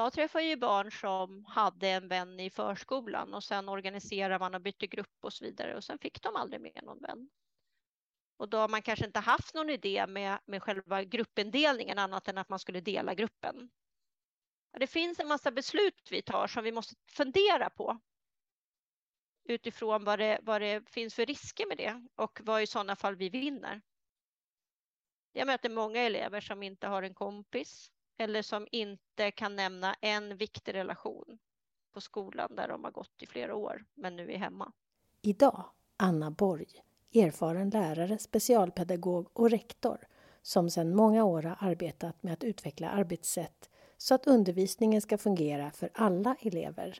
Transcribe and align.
Jag 0.00 0.12
träffar 0.12 0.40
ju 0.40 0.56
barn 0.56 0.90
som 0.90 1.44
hade 1.44 1.88
en 1.88 2.08
vän 2.08 2.40
i 2.40 2.50
förskolan 2.50 3.34
och 3.34 3.44
sen 3.44 3.68
organiserar 3.68 4.38
man 4.38 4.54
och 4.54 4.60
bytte 4.60 4.86
grupp 4.86 5.24
och 5.24 5.32
så 5.32 5.44
vidare 5.44 5.76
och 5.76 5.84
sen 5.84 5.98
fick 5.98 6.22
de 6.22 6.36
aldrig 6.36 6.60
mer 6.60 6.82
någon 6.82 6.98
vän. 6.98 7.30
Och 8.36 8.48
då 8.48 8.58
har 8.58 8.68
man 8.68 8.82
kanske 8.82 9.06
inte 9.06 9.20
haft 9.20 9.54
någon 9.54 9.70
idé 9.70 10.06
med, 10.06 10.38
med 10.46 10.62
själva 10.62 11.04
gruppindelningen 11.04 11.98
annat 11.98 12.28
än 12.28 12.38
att 12.38 12.48
man 12.48 12.58
skulle 12.58 12.80
dela 12.80 13.14
gruppen. 13.14 13.70
Det 14.78 14.86
finns 14.86 15.20
en 15.20 15.28
massa 15.28 15.50
beslut 15.50 16.08
vi 16.10 16.22
tar 16.22 16.46
som 16.46 16.64
vi 16.64 16.72
måste 16.72 16.94
fundera 17.06 17.70
på 17.70 18.00
utifrån 19.44 20.04
vad 20.04 20.18
det, 20.18 20.38
vad 20.42 20.60
det 20.60 20.90
finns 20.90 21.14
för 21.14 21.26
risker 21.26 21.66
med 21.66 21.76
det 21.76 22.06
och 22.14 22.40
vad 22.44 22.62
i 22.62 22.66
sådana 22.66 22.96
fall 22.96 23.16
vi 23.16 23.28
vinner. 23.28 23.80
Jag 25.32 25.46
möter 25.46 25.70
många 25.70 26.00
elever 26.00 26.40
som 26.40 26.62
inte 26.62 26.86
har 26.86 27.02
en 27.02 27.14
kompis 27.14 27.92
eller 28.20 28.42
som 28.42 28.66
inte 28.72 29.30
kan 29.30 29.56
nämna 29.56 29.94
en 30.00 30.36
viktig 30.36 30.74
relation 30.74 31.38
på 31.92 32.00
skolan 32.00 32.56
där 32.56 32.68
de 32.68 32.84
har 32.84 32.90
gått 32.90 33.22
i 33.22 33.26
flera 33.26 33.54
år 33.54 33.84
men 33.94 34.16
nu 34.16 34.32
är 34.32 34.38
hemma. 34.38 34.72
Idag, 35.22 35.64
Anna 35.96 36.30
Borg, 36.30 36.68
erfaren 37.14 37.70
lärare, 37.70 38.18
specialpedagog 38.18 39.30
och 39.32 39.50
rektor 39.50 39.98
som 40.42 40.70
sedan 40.70 40.96
många 40.96 41.24
år 41.24 41.42
har 41.42 41.56
arbetat 41.60 42.22
med 42.22 42.32
att 42.32 42.44
utveckla 42.44 42.90
arbetssätt 42.90 43.70
så 43.96 44.14
att 44.14 44.26
undervisningen 44.26 45.02
ska 45.02 45.18
fungera 45.18 45.70
för 45.70 45.90
alla 45.94 46.36
elever. 46.40 46.98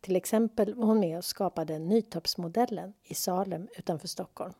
Till 0.00 0.16
exempel 0.16 0.74
var 0.74 0.86
hon 0.86 1.00
med 1.00 1.18
och 1.18 1.24
skapade 1.24 1.78
Nytorpsmodellen 1.78 2.94
i 3.02 3.14
Salem 3.14 3.68
utanför 3.78 4.08
Stockholm. 4.08 4.54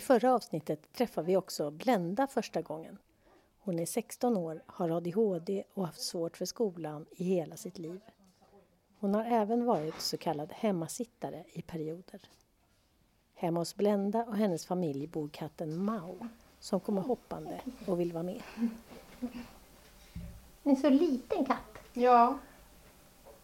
I 0.00 0.02
förra 0.02 0.34
avsnittet 0.34 0.92
träffade 0.92 1.26
vi 1.26 1.36
också 1.36 1.70
Blenda 1.70 2.26
första 2.26 2.62
gången. 2.62 2.98
Hon 3.58 3.78
är 3.78 3.86
16 3.86 4.36
år, 4.36 4.62
har 4.66 4.90
ADHD 4.90 5.64
och 5.74 5.86
haft 5.86 6.00
svårt 6.00 6.36
för 6.36 6.44
skolan 6.44 7.06
i 7.10 7.24
hela 7.24 7.56
sitt 7.56 7.78
liv. 7.78 8.00
Hon 8.98 9.14
har 9.14 9.24
även 9.24 9.64
varit 9.64 10.00
så 10.00 10.16
kallad 10.16 10.52
hemmasittare 10.52 11.44
i 11.52 11.62
perioder. 11.62 12.20
Hemma 13.34 13.60
hos 13.60 13.76
Blenda 13.76 14.24
och 14.24 14.36
hennes 14.36 14.66
familj 14.66 15.06
bor 15.06 15.28
katten 15.28 15.84
Mao 15.84 16.28
som 16.60 16.80
kommer 16.80 17.02
hoppande 17.02 17.60
och 17.86 18.00
vill 18.00 18.12
vara 18.12 18.22
med. 18.22 18.42
En 20.62 20.76
så 20.76 20.90
liten 20.90 21.44
katt. 21.44 21.78
Ja. 21.92 22.38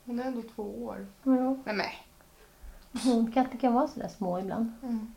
Hon 0.04 0.20
är 0.20 0.24
ändå 0.24 0.42
två 0.54 0.84
år. 0.84 1.06
Ja. 1.22 1.56
Nej, 1.64 1.74
men. 1.74 1.86
Hundkatter 3.02 3.58
kan 3.58 3.74
vara 3.74 3.88
sådär 3.88 4.08
små 4.08 4.38
ibland. 4.38 4.72
Mm. 4.82 5.14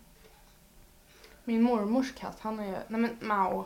Min 1.50 1.61
mormors 1.64 2.16
katt, 2.16 2.38
han 2.39 2.59
är, 2.59 2.83
nej 2.88 3.02
men 3.02 3.17
Mao. 3.22 3.66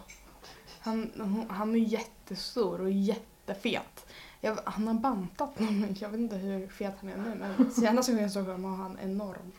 Han, 0.79 1.11
han 1.49 1.75
är 1.75 1.79
jättestor 1.79 2.81
och 2.81 2.91
jättefet. 2.91 4.05
Jag, 4.41 4.57
han 4.65 4.87
har 4.87 4.93
bantat 4.93 5.59
någon, 5.59 5.95
jag 5.99 6.09
vet 6.09 6.19
inte 6.19 6.35
hur 6.35 6.67
fet 6.67 6.93
han 7.01 7.09
är 7.09 7.17
nu 7.17 7.35
men 7.35 7.71
senast 7.71 8.09
gången 8.09 8.23
jag 8.23 8.31
såg 8.31 8.45
honom 8.45 8.63
var 8.63 8.77
han 8.77 8.99
enorm. 8.99 9.51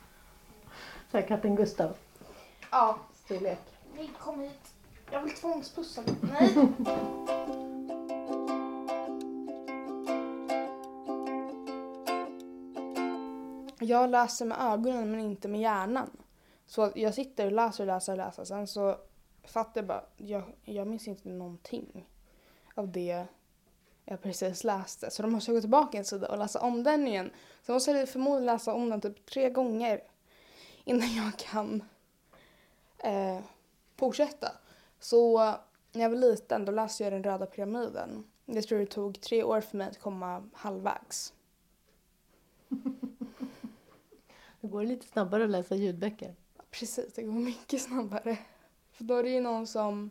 Så 1.10 1.18
här 1.18 1.28
katten 1.28 1.56
Gustav. 1.56 1.96
Ja. 2.70 2.98
Storlek. 3.24 3.60
Nej, 3.96 4.10
kom 4.20 4.40
hit. 4.40 4.74
Jag 5.10 5.22
vill 5.22 5.34
tvångspussa 5.34 6.02
dig. 6.02 6.14
Nej. 6.20 6.68
Jag 13.78 14.10
läser 14.10 14.44
med 14.44 14.58
ögonen 14.60 15.10
men 15.10 15.20
inte 15.20 15.48
med 15.48 15.60
hjärnan. 15.60 16.10
Så 16.74 16.92
jag 16.94 17.14
sitter 17.14 17.46
och 17.46 17.52
läser 17.52 17.84
och 17.84 17.86
läser 17.86 18.12
och 18.12 18.18
läser. 18.18 18.44
Sen 18.44 18.66
så 18.66 18.96
fattar 19.44 19.80
jag 19.80 19.86
bara, 19.86 20.04
jag, 20.16 20.42
jag 20.64 20.86
minns 20.86 21.08
inte 21.08 21.28
någonting 21.28 22.08
av 22.74 22.92
det 22.92 23.26
jag 24.04 24.22
precis 24.22 24.64
läste. 24.64 25.10
Så 25.10 25.22
då 25.22 25.28
måste 25.28 25.50
jag 25.50 25.56
gå 25.56 25.60
tillbaka 25.60 25.98
en 25.98 26.04
sida 26.04 26.28
och 26.28 26.38
läsa 26.38 26.60
om 26.60 26.82
den 26.82 27.08
igen. 27.08 27.30
Så 27.62 27.72
måste 27.72 27.90
jag 27.90 28.08
förmodligen 28.08 28.46
läsa 28.46 28.74
om 28.74 28.90
den 28.90 29.00
typ 29.00 29.26
tre 29.26 29.50
gånger 29.50 30.02
innan 30.84 31.14
jag 31.14 31.38
kan 31.38 31.82
eh, 32.98 33.40
fortsätta. 33.96 34.52
Så 35.00 35.38
när 35.92 36.02
jag 36.02 36.10
var 36.10 36.16
liten 36.16 36.64
då 36.64 36.72
läste 36.72 37.04
jag 37.04 37.12
den 37.12 37.24
röda 37.24 37.46
pyramiden. 37.46 38.24
Jag 38.44 38.64
tror 38.64 38.78
det 38.78 38.86
tog 38.86 39.20
tre 39.20 39.42
år 39.42 39.60
för 39.60 39.76
mig 39.76 39.88
att 39.88 40.00
komma 40.00 40.48
halvvägs. 40.52 41.32
Det 44.60 44.68
går 44.68 44.84
lite 44.84 45.06
snabbare 45.06 45.44
att 45.44 45.50
läsa 45.50 45.74
ljudböcker. 45.74 46.34
Precis, 46.78 47.12
det 47.14 47.22
går 47.22 47.32
mycket 47.40 47.82
snabbare. 47.82 48.38
För 48.90 49.04
då 49.04 49.14
är 49.14 49.22
det 49.22 49.30
ju 49.30 49.40
någon 49.40 49.66
som 49.66 50.10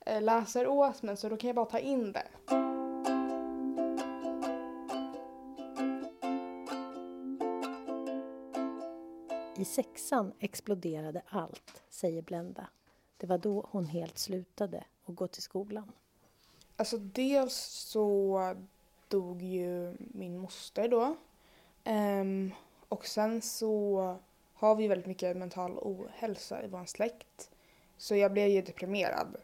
eh, 0.00 0.22
läser 0.22 0.66
åt 0.66 1.02
mig 1.02 1.16
så 1.16 1.28
då 1.28 1.36
kan 1.36 1.48
jag 1.48 1.56
bara 1.56 1.66
ta 1.66 1.78
in 1.78 2.12
det. 2.12 2.26
I 9.56 9.64
sexan 9.64 10.32
exploderade 10.38 11.22
allt, 11.28 11.82
säger 11.88 12.22
Blenda. 12.22 12.68
Det 13.16 13.26
var 13.26 13.38
då 13.38 13.68
hon 13.70 13.86
helt 13.86 14.18
slutade 14.18 14.84
och 15.04 15.14
gå 15.14 15.26
till 15.26 15.42
skolan. 15.42 15.92
Alltså 16.76 16.98
dels 16.98 17.54
så 17.64 18.56
dog 19.08 19.42
ju 19.42 19.96
min 19.98 20.38
moster 20.38 20.88
då. 20.88 21.16
Ehm, 21.84 22.52
och 22.88 23.06
sen 23.06 23.42
så 23.42 24.16
har 24.66 24.74
vi 24.74 24.88
väldigt 24.88 25.06
mycket 25.06 25.36
mental 25.36 25.78
ohälsa 25.78 26.62
i 26.62 26.68
vår 26.68 26.84
släkt. 26.84 27.50
Så 27.96 28.16
jag 28.16 28.32
blev 28.32 28.48
ju 28.48 28.62
deprimerad. 28.62 29.36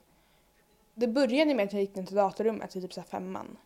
Det 0.94 1.08
började 1.08 1.54
med 1.54 1.64
att 1.64 1.72
jag 1.72 1.82
gick 1.82 1.94
ner 1.94 2.06
till 2.06 2.16
datorrummet 2.16 2.76
i 2.76 2.80
typ 2.80 2.92
så 2.92 3.00
här 3.00 3.08
femman. 3.08 3.58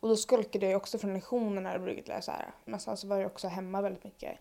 Och 0.00 0.08
då 0.08 0.16
skolkade 0.16 0.66
jag 0.66 0.76
också 0.76 0.98
från 0.98 1.14
lektionerna 1.14 1.74
och 1.74 1.80
brukade 1.80 2.08
läsa 2.08 2.32
här. 2.32 2.50
Men 2.64 2.80
sen 2.80 2.96
så 2.96 3.06
var 3.06 3.16
jag 3.16 3.26
också 3.26 3.48
hemma 3.48 3.80
väldigt 3.80 4.04
mycket. 4.04 4.38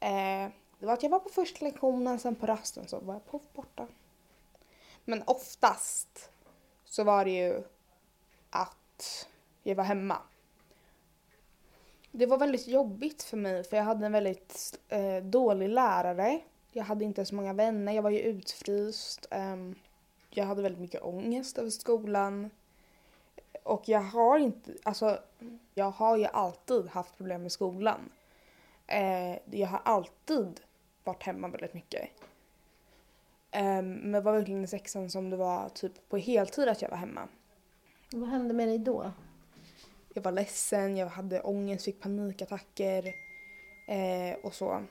Eh, 0.00 0.48
det 0.78 0.86
var 0.86 0.92
att 0.92 1.02
jag 1.02 1.10
var 1.10 1.18
på 1.18 1.28
första 1.28 1.64
lektionen, 1.64 2.18
sen 2.18 2.34
på 2.34 2.46
rasten 2.46 2.88
så 2.88 3.00
var 3.00 3.14
jag 3.14 3.26
på 3.26 3.40
borta. 3.54 3.86
Men 5.04 5.22
oftast 5.26 6.30
så 6.84 7.04
var 7.04 7.24
det 7.24 7.30
ju 7.30 7.62
att 8.50 9.28
jag 9.62 9.74
var 9.74 9.84
hemma. 9.84 10.18
Det 12.16 12.26
var 12.26 12.38
väldigt 12.38 12.66
jobbigt 12.68 13.22
för 13.22 13.36
mig 13.36 13.64
för 13.64 13.76
jag 13.76 13.84
hade 13.84 14.06
en 14.06 14.12
väldigt 14.12 14.78
eh, 14.88 15.16
dålig 15.16 15.68
lärare. 15.68 16.40
Jag 16.72 16.84
hade 16.84 17.04
inte 17.04 17.24
så 17.24 17.34
många 17.34 17.52
vänner, 17.52 17.92
jag 17.92 18.02
var 18.02 18.10
ju 18.10 18.18
utfryst. 18.18 19.26
Eh, 19.30 19.56
jag 20.30 20.44
hade 20.44 20.62
väldigt 20.62 20.80
mycket 20.80 21.02
ångest 21.02 21.58
över 21.58 21.70
skolan. 21.70 22.50
Och 23.62 23.88
jag 23.88 24.00
har 24.00 24.38
inte, 24.38 24.72
alltså 24.82 25.18
jag 25.74 25.90
har 25.90 26.16
ju 26.16 26.24
alltid 26.24 26.86
haft 26.86 27.16
problem 27.16 27.42
med 27.42 27.52
skolan. 27.52 28.10
Eh, 28.86 29.38
jag 29.50 29.68
har 29.68 29.80
alltid 29.84 30.60
varit 31.04 31.22
hemma 31.22 31.48
väldigt 31.48 31.74
mycket. 31.74 32.08
Ehm, 33.50 33.92
men 33.92 34.12
det 34.12 34.20
var 34.20 34.32
verkligen 34.32 34.64
i 34.64 34.66
sexan 34.66 35.10
som 35.10 35.30
det 35.30 35.36
var 35.36 35.68
typ 35.68 36.08
på 36.08 36.16
heltid 36.16 36.68
att 36.68 36.82
jag 36.82 36.90
var 36.90 36.96
hemma. 36.96 37.28
Vad 38.12 38.28
hände 38.28 38.54
med 38.54 38.68
dig 38.68 38.78
då? 38.78 39.12
Jag 40.14 40.22
var 40.22 40.32
ledsen, 40.32 40.96
jag 40.96 41.06
hade 41.06 41.40
ångest, 41.40 41.84
fick 41.84 42.00
panikattacker 42.00 43.14
eh, 43.88 44.36
och 44.42 44.54
så. 44.54 44.82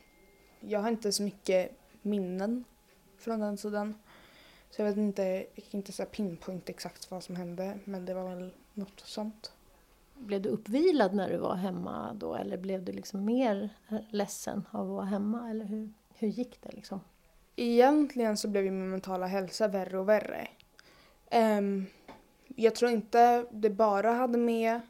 Jag 0.59 0.79
har 0.79 0.89
inte 0.89 1.11
så 1.11 1.23
mycket 1.23 1.71
minnen 2.01 2.63
från 3.17 3.39
den 3.39 3.57
tiden. 3.57 3.95
Så 4.69 4.81
jag 4.81 4.87
vet 4.87 4.97
inte, 4.97 5.23
jag 5.55 5.65
kan 5.71 5.79
inte 5.79 5.91
säga 5.91 6.05
pinpoint 6.05 6.69
exakt 6.69 7.11
vad 7.11 7.23
som 7.23 7.35
hände 7.35 7.79
men 7.83 8.05
det 8.05 8.13
var 8.13 8.35
väl 8.35 8.53
något 8.73 8.99
sånt. 8.99 9.51
Blev 10.13 10.41
du 10.41 10.49
uppvilad 10.49 11.13
när 11.13 11.29
du 11.29 11.37
var 11.37 11.55
hemma 11.55 12.13
då 12.13 12.35
eller 12.35 12.57
blev 12.57 12.83
du 12.83 12.91
liksom 12.91 13.25
mer 13.25 13.69
ledsen 14.09 14.65
av 14.71 14.81
att 14.81 14.95
vara 14.95 15.05
hemma? 15.05 15.49
Eller 15.49 15.65
hur, 15.65 15.93
hur 16.13 16.27
gick 16.27 16.61
det 16.61 16.71
liksom? 16.71 16.99
Egentligen 17.55 18.37
så 18.37 18.47
blev 18.47 18.63
ju 18.63 18.71
min 18.71 18.89
mentala 18.89 19.27
hälsa 19.27 19.67
värre 19.67 19.99
och 19.99 20.09
värre. 20.09 20.47
Ehm, 21.29 21.85
jag 22.47 22.75
tror 22.75 22.91
inte 22.91 23.45
det 23.51 23.69
bara 23.69 24.11
hade 24.11 24.37
med 24.37 24.81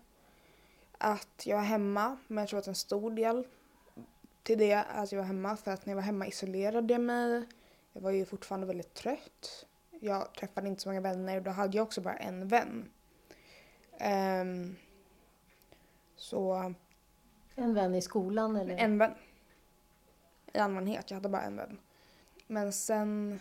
att 1.04 1.46
jag 1.46 1.58
var 1.58 1.64
hemma, 1.64 2.18
men 2.28 2.38
jag 2.38 2.50
tror 2.50 2.60
att 2.60 2.68
en 2.68 2.76
stor 2.76 3.12
del 3.12 3.48
till 4.44 4.58
det 4.58 4.72
är 4.72 4.86
att 5.04 5.12
jag 5.12 5.20
var 5.20 5.26
hemma. 5.26 5.58
För 5.58 5.72
att 5.72 5.86
när 5.86 5.92
jag 5.92 5.96
var 5.96 6.04
hemma 6.04 6.28
isolerade 6.28 6.94
jag 6.94 7.02
mig. 7.02 7.48
Jag 7.94 8.02
var 8.02 8.12
ju 8.12 8.26
fortfarande 8.26 8.68
väldigt 8.68 8.94
trött. 8.94 9.66
Jag 10.00 10.34
träffade 10.34 10.68
inte 10.68 10.82
så 10.82 10.90
många 10.90 11.02
vänner 11.02 11.38
och 11.38 11.44
då 11.44 11.52
hade 11.52 11.78
jag 11.78 11.84
också 11.84 12.02
bara 12.02 12.16
en 12.16 12.48
vän. 12.48 12.90
Ehm, 13.98 14.76
så 16.16 16.74
En 17.56 17.74
vän 17.74 17.96
i 17.96 18.02
skolan 18.02 18.56
eller? 18.56 18.78
en 18.78 18.98
vän. 18.98 19.14
I 20.54 20.58
allmänhet, 20.58 21.12
jag 21.12 21.16
hade 21.16 21.30
bara 21.30 21.42
en 21.42 21.56
vän. 21.56 21.80
Men 22.48 22.74
sen 22.74 23.40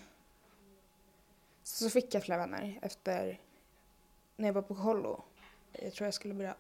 så 1.62 1.90
fick 1.90 2.14
jag 2.14 2.22
fler 2.22 2.38
vänner 2.38 2.78
efter 2.82 3.40
när 4.36 4.48
jag 4.48 4.52
var 4.52 4.62
på 4.62 4.74
kollo. 4.74 5.22
Jag 5.72 5.92
tror 5.92 6.06
jag 6.06 6.14
skulle 6.14 6.34
börja 6.34 6.54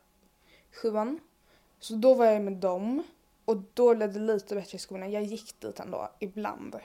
sjuan. 0.72 1.20
Så 1.78 1.94
då 1.94 2.14
var 2.14 2.26
jag 2.26 2.42
med 2.42 2.52
dem 2.52 3.02
och 3.44 3.56
då 3.74 3.94
blev 3.94 4.12
det 4.12 4.20
lite 4.20 4.54
bättre 4.54 4.76
i 4.76 4.78
skolan. 4.78 5.10
Jag 5.10 5.22
gick 5.22 5.60
dit 5.60 5.80
ändå 5.80 6.10
ibland. 6.18 6.76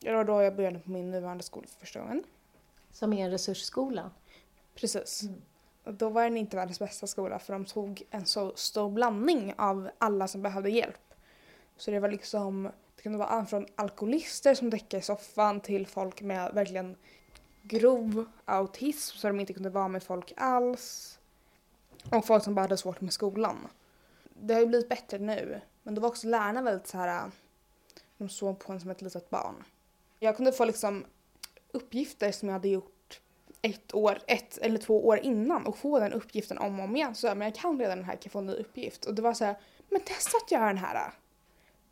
Det 0.00 0.12
var 0.12 0.24
då 0.24 0.42
jag 0.42 0.56
började 0.56 0.78
på 0.78 0.90
min 0.90 1.10
nuvarande 1.10 1.44
skola 1.44 1.66
för 1.66 1.80
första 1.80 2.00
gången. 2.00 2.24
Som 2.90 3.12
är 3.12 3.24
en 3.24 3.30
resursskola? 3.30 4.10
Precis. 4.74 5.22
Mm. 5.22 5.42
Och 5.84 5.94
då 5.94 6.08
var 6.08 6.22
den 6.22 6.36
inte 6.36 6.56
världens 6.56 6.78
bästa 6.78 7.06
skola 7.06 7.38
för 7.38 7.52
de 7.52 7.64
tog 7.64 8.02
en 8.10 8.26
så 8.26 8.52
stor 8.54 8.90
blandning 8.90 9.54
av 9.58 9.90
alla 9.98 10.28
som 10.28 10.42
behövde 10.42 10.70
hjälp. 10.70 11.14
Så 11.76 11.90
det 11.90 12.00
var 12.00 12.08
liksom, 12.08 12.70
det 12.96 13.02
kunde 13.02 13.18
vara 13.18 13.28
allt 13.28 13.50
från 13.50 13.66
alkoholister 13.74 14.54
som 14.54 14.70
däckade 14.70 14.98
i 14.98 15.02
soffan 15.02 15.60
till 15.60 15.86
folk 15.86 16.22
med 16.22 16.54
verkligen 16.54 16.96
grov 17.62 18.26
autism 18.44 19.16
så 19.16 19.26
de 19.26 19.40
inte 19.40 19.52
kunde 19.52 19.70
vara 19.70 19.88
med 19.88 20.02
folk 20.02 20.32
alls. 20.36 21.18
Och 22.10 22.26
folk 22.26 22.44
som 22.44 22.54
bara 22.54 22.60
hade 22.60 22.76
svårt 22.76 23.00
med 23.00 23.12
skolan. 23.12 23.68
Det 24.34 24.54
har 24.54 24.60
ju 24.60 24.66
blivit 24.66 24.88
bättre 24.88 25.18
nu, 25.18 25.60
men 25.82 25.94
då 25.94 26.00
var 26.00 26.08
också 26.08 26.26
lärarna 26.26 26.62
väldigt 26.62 26.86
så 26.86 26.98
här, 26.98 27.24
äh, 27.24 27.30
de 28.18 28.28
såg 28.28 28.58
på 28.58 28.72
en 28.72 28.80
som 28.80 28.90
ett 28.90 29.02
litet 29.02 29.30
barn. 29.30 29.64
Jag 30.18 30.36
kunde 30.36 30.52
få 30.52 30.64
liksom 30.64 31.04
uppgifter 31.72 32.32
som 32.32 32.48
jag 32.48 32.52
hade 32.52 32.68
gjort 32.68 33.20
ett 33.62 33.94
år, 33.94 34.18
ett 34.26 34.58
eller 34.58 34.78
två 34.78 35.06
år 35.06 35.18
innan 35.18 35.66
och 35.66 35.78
få 35.78 35.98
den 35.98 36.12
uppgiften 36.12 36.58
om 36.58 36.78
och 36.78 36.84
om 36.84 36.96
igen. 36.96 37.14
Så 37.14 37.26
men 37.26 37.42
jag 37.42 37.54
kan 37.54 37.78
redan 37.78 37.98
den 37.98 38.06
här, 38.06 38.12
kan 38.12 38.20
jag 38.24 38.32
få 38.32 38.38
en 38.38 38.46
ny 38.46 38.52
uppgift? 38.52 39.04
Och 39.04 39.14
det 39.14 39.22
var 39.22 39.34
så 39.34 39.44
här, 39.44 39.56
men 39.88 40.00
testa 40.00 40.36
att 40.36 40.50
göra 40.50 40.66
den 40.66 40.78
här. 40.78 40.94
Äh. 40.94 41.12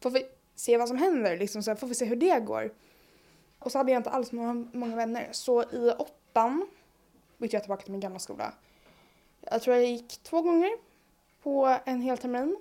Får 0.00 0.10
vi 0.10 0.26
se 0.54 0.76
vad 0.76 0.88
som 0.88 0.96
händer, 0.96 1.36
liksom, 1.36 1.62
så 1.62 1.70
här, 1.70 1.76
får 1.76 1.86
vi 1.86 1.94
se 1.94 2.04
hur 2.04 2.16
det 2.16 2.40
går. 2.40 2.74
Och 3.58 3.72
så 3.72 3.78
hade 3.78 3.92
jag 3.92 3.98
inte 3.98 4.10
alls 4.10 4.32
många, 4.32 4.68
många 4.72 4.96
vänner. 4.96 5.28
Så 5.32 5.62
i 5.62 5.92
åttan 5.98 6.66
bytte 7.38 7.56
jag 7.56 7.62
tillbaka 7.62 7.82
till 7.82 7.92
min 7.92 8.00
gamla 8.00 8.18
skola. 8.18 8.52
Jag 9.50 9.62
tror 9.62 9.76
jag 9.76 9.86
gick 9.86 10.22
två 10.22 10.42
gånger 10.42 10.70
på 11.42 11.78
en 11.84 12.00
hel 12.00 12.18
termin. 12.18 12.56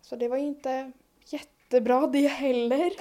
Så 0.00 0.16
det 0.16 0.28
var 0.28 0.36
ju 0.36 0.46
inte 0.46 0.92
jättebra 1.26 2.06
det 2.06 2.26
heller. 2.26 2.92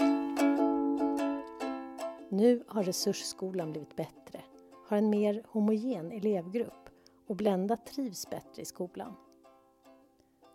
Nu 2.29 2.63
har 2.67 2.83
Resursskolan 2.83 3.71
blivit 3.71 3.95
bättre, 3.95 4.41
har 4.87 4.97
en 4.97 5.09
mer 5.09 5.43
homogen 5.47 6.11
elevgrupp 6.11 6.89
och 7.27 7.35
Blenda 7.35 7.77
trivs 7.77 8.29
bättre 8.29 8.61
i 8.61 8.65
skolan. 8.65 9.15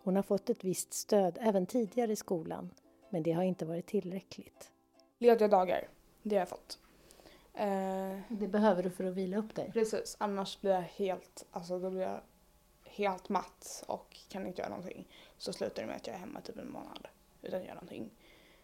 Hon 0.03 0.15
har 0.15 0.23
fått 0.23 0.49
ett 0.49 0.63
visst 0.63 0.93
stöd 0.93 1.37
även 1.41 1.65
tidigare 1.65 2.11
i 2.11 2.15
skolan, 2.15 2.69
men 3.09 3.23
det 3.23 3.31
har 3.31 3.43
inte 3.43 3.65
varit 3.65 3.87
tillräckligt. 3.87 4.71
Lediga 5.17 5.47
dagar, 5.47 5.87
det 6.23 6.35
har 6.35 6.41
jag 6.41 6.49
fått. 6.49 6.80
Eh, 7.53 8.19
det 8.29 8.47
behöver 8.47 8.83
du 8.83 8.89
för 8.89 9.03
att 9.03 9.13
vila 9.13 9.37
upp 9.37 9.55
dig? 9.55 9.71
Precis, 9.73 10.15
annars 10.19 10.61
blir 10.61 10.71
jag 10.71 10.81
helt, 10.81 11.45
alltså 11.51 11.79
då 11.79 11.89
blir 11.89 12.01
jag 12.01 12.21
helt 12.85 13.29
matt 13.29 13.83
och 13.87 14.17
kan 14.29 14.47
inte 14.47 14.61
göra 14.61 14.69
någonting. 14.69 15.07
Så 15.37 15.53
slutar 15.53 15.81
det 15.81 15.87
med 15.87 15.95
att 15.95 16.07
jag 16.07 16.15
är 16.15 16.19
hemma 16.19 16.41
typ 16.41 16.57
en 16.57 16.71
månad 16.71 17.07
utan 17.41 17.59
att 17.59 17.65
göra 17.65 17.75
någonting. 17.75 18.09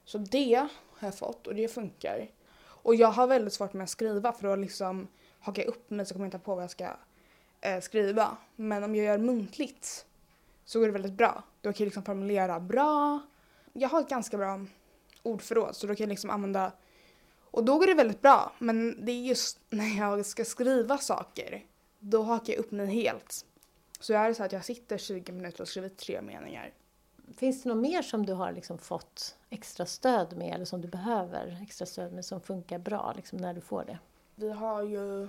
Så 0.04 0.18
det 0.18 0.56
har 0.89 1.07
jag 1.07 1.16
fått 1.16 1.48
och 1.48 1.56
det 1.56 1.68
funkar. 1.68 2.31
Och 2.60 2.95
jag 2.95 3.07
har 3.07 3.28
väldigt 3.28 3.54
svårt 3.54 3.74
med 3.74 3.84
att 3.84 3.89
skriva 3.89 4.34
för 4.34 4.48
att 4.48 4.60
liksom 4.60 5.07
hakar 5.40 5.62
jag 5.62 5.69
upp 5.69 5.90
mig 5.90 6.06
så 6.06 6.13
kommer 6.13 6.25
jag 6.25 6.28
inte 6.28 6.40
på 6.40 6.56
vad 6.56 6.63
jag 6.63 6.72
ska 6.72 6.90
eh, 7.62 7.80
skriva. 7.81 8.38
Men 8.56 8.83
om 8.83 8.95
jag 8.95 9.06
gör 9.06 9.18
muntligt 9.18 10.06
så 10.66 10.80
går 10.80 10.86
det 10.86 10.92
väldigt 10.92 11.13
bra. 11.13 11.44
Då 11.62 11.74
kan 11.74 11.83
jag 11.83 11.86
liksom 11.86 12.04
formulera 12.04 12.60
bra. 12.60 13.19
Jag 13.74 13.90
har 13.90 14.01
ett 14.01 14.10
ganska 14.10 14.38
bra 14.38 14.66
ordförråd 15.24 15.75
så 15.75 15.88
då 15.88 15.95
kan 15.95 16.04
jag 16.04 16.10
liksom 16.10 16.30
använda 16.30 16.72
och 17.57 17.65
då 17.65 17.77
går 17.77 17.88
det 17.88 17.94
väldigt 17.94 18.21
bra. 18.21 18.54
Men 18.59 19.06
det 19.06 19.12
är 19.12 19.21
just 19.21 19.59
när 19.69 19.98
jag 19.98 20.25
ska 20.25 20.45
skriva 20.45 20.98
saker 20.98 21.65
då 22.00 22.24
hakar 22.24 22.54
jag 22.54 22.59
upp 22.59 22.71
mig 22.71 22.88
helt. 22.88 23.45
Så 24.00 24.13
jag 24.13 24.25
är 24.25 24.33
så 24.33 24.44
att 24.44 24.51
jag 24.51 24.65
sitter 24.65 24.98
20 24.98 25.31
minuter 25.31 25.62
och 25.62 25.68
skriver 25.68 25.89
tre 25.89 26.21
meningar. 26.21 26.74
Finns 27.38 27.63
det 27.63 27.69
något 27.69 27.77
mer 27.77 28.01
som 28.01 28.25
du 28.25 28.33
har 28.33 28.51
liksom 28.51 28.77
fått 28.77 29.38
extra 29.50 29.86
stöd 29.86 30.38
med 30.38 30.56
eller 30.56 30.65
som 30.65 30.81
du 30.81 30.88
behöver 30.88 31.59
extra 31.63 31.86
stöd 31.86 32.13
med 32.13 32.25
som 32.25 32.42
funkar 32.42 32.80
bra 32.80 33.13
liksom 33.15 33.39
när 33.39 33.54
du 33.54 33.62
får 33.62 33.83
det? 33.86 34.00
Vi 34.36 34.50
har 34.50 34.83
ju 34.83 35.27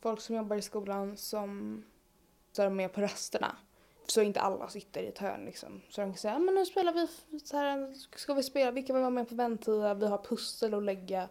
folk 0.00 0.20
som 0.20 0.36
jobbar 0.36 0.56
i 0.56 0.62
skolan 0.62 1.16
som 1.16 1.84
är 2.58 2.70
med 2.70 2.92
på 2.92 3.00
rasterna. 3.00 3.56
Så 4.10 4.22
inte 4.22 4.40
alla 4.40 4.68
sitter 4.68 5.02
i 5.02 5.06
ett 5.06 5.18
hörn 5.18 5.44
liksom. 5.44 5.82
Så 5.88 6.00
de 6.00 6.10
kan 6.10 6.18
säga, 6.18 6.38
men 6.38 6.54
nu 6.54 6.66
spelar 6.66 6.92
vi 6.92 7.08
så 7.40 7.56
här, 7.56 7.94
ska 8.16 8.34
vi 8.34 8.42
spela, 8.42 8.70
vilka 8.70 8.92
vill 8.92 9.00
vara 9.00 9.10
med 9.10 9.28
på 9.28 9.34
vänttida, 9.34 9.94
vi 9.94 10.06
har 10.06 10.18
pussel 10.18 10.74
att 10.74 10.82
lägga. 10.82 11.28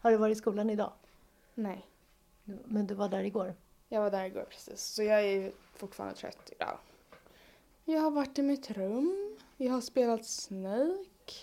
Har 0.00 0.10
du 0.10 0.16
varit 0.16 0.36
i 0.36 0.40
skolan 0.40 0.70
idag? 0.70 0.92
Nej. 1.54 1.86
Men 2.44 2.86
du 2.86 2.94
var 2.94 3.08
där 3.08 3.22
igår? 3.22 3.54
Jag 3.88 4.00
var 4.00 4.10
där 4.10 4.24
igår 4.24 4.46
precis, 4.50 4.80
så 4.80 5.02
jag 5.02 5.24
är 5.24 5.52
fortfarande 5.74 6.16
trött 6.16 6.52
idag. 6.52 6.78
Jag 7.84 8.00
har 8.00 8.10
varit 8.10 8.38
i 8.38 8.42
mitt 8.42 8.70
rum, 8.70 9.38
jag 9.56 9.72
har 9.72 9.80
spelat 9.80 10.26
Snake, 10.26 11.34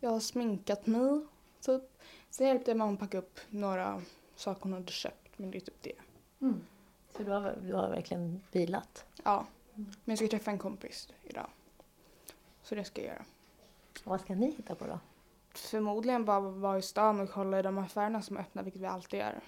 jag 0.00 0.10
har 0.10 0.20
sminkat 0.20 0.86
mig, 0.86 1.26
typ. 1.60 1.82
Sen 2.30 2.46
hjälpte 2.46 2.70
jag 2.70 2.78
mamma 2.78 2.92
att 2.92 2.98
packa 2.98 3.18
upp 3.18 3.40
några 3.48 4.02
saker 4.36 4.62
hon 4.62 4.72
hade 4.72 4.92
köpt, 4.92 5.38
men 5.38 5.50
det 5.50 5.58
är 5.58 5.60
typ 5.60 5.82
det. 5.82 5.96
Mm. 6.40 6.60
Så 7.16 7.22
du 7.22 7.30
har, 7.30 7.58
du 7.62 7.74
har 7.74 7.88
verkligen 7.88 8.42
vilat? 8.52 9.04
Ja. 9.24 9.46
Men 9.76 9.88
jag 10.04 10.18
ska 10.18 10.28
träffa 10.28 10.50
en 10.50 10.58
kompis 10.58 11.08
idag. 11.22 11.46
Så 12.62 12.74
det 12.74 12.84
ska 12.84 13.00
jag 13.00 13.08
göra. 13.08 13.24
Och 14.04 14.10
vad 14.10 14.20
ska 14.20 14.34
ni 14.34 14.50
hitta 14.50 14.74
på 14.74 14.86
då? 14.86 14.98
Förmodligen 15.54 16.24
bara 16.24 16.40
vara 16.40 16.78
i 16.78 16.82
stan 16.82 17.20
och 17.20 17.30
kolla 17.30 17.58
i 17.58 17.62
de 17.62 17.78
affärerna 17.78 18.22
som 18.22 18.36
är 18.36 18.40
öppna, 18.40 18.62
vilket 18.62 18.82
vi 18.82 18.86
alltid 18.86 19.20
gör. 19.20 19.40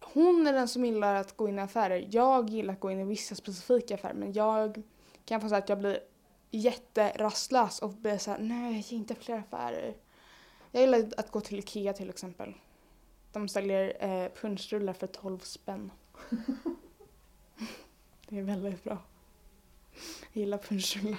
Hon 0.00 0.46
är 0.46 0.52
den 0.52 0.68
som 0.68 0.84
gillar 0.84 1.14
att 1.14 1.36
gå 1.36 1.48
in 1.48 1.58
i 1.58 1.62
affärer. 1.62 2.08
Jag 2.10 2.50
gillar 2.50 2.74
att 2.74 2.80
gå 2.80 2.90
in 2.90 3.00
i 3.00 3.04
vissa 3.04 3.34
specifika 3.34 3.94
affärer, 3.94 4.14
men 4.14 4.32
jag 4.32 4.82
kan 5.24 5.40
få 5.40 5.48
säga 5.48 5.58
att 5.58 5.68
jag 5.68 5.78
blir 5.78 6.00
jätterastlös 6.50 7.78
och 7.78 7.90
blir 7.90 8.18
såhär, 8.18 8.38
nej, 8.38 8.86
inte 8.90 9.14
fler 9.14 9.38
affärer. 9.38 9.96
Jag 10.70 10.80
gillar 10.80 11.10
att 11.16 11.30
gå 11.30 11.40
till 11.40 11.58
Ikea 11.58 11.92
till 11.92 12.10
exempel. 12.10 12.54
De 13.32 13.48
säljer 13.48 14.04
eh, 14.04 14.28
punschrullar 14.28 14.92
för 14.92 15.06
12 15.06 15.38
spänn. 15.38 15.90
det 18.28 18.38
är 18.38 18.42
väldigt 18.42 18.84
bra. 18.84 18.98
Jag 20.32 20.40
gillar 20.40 20.58
punschrullar. 20.58 21.18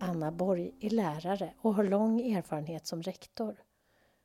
Anna 0.00 0.32
Borg 0.32 0.74
är 0.80 0.90
lärare 0.90 1.54
och 1.58 1.74
har 1.74 1.84
lång 1.84 2.20
erfarenhet 2.20 2.86
som 2.86 3.02
rektor. 3.02 3.62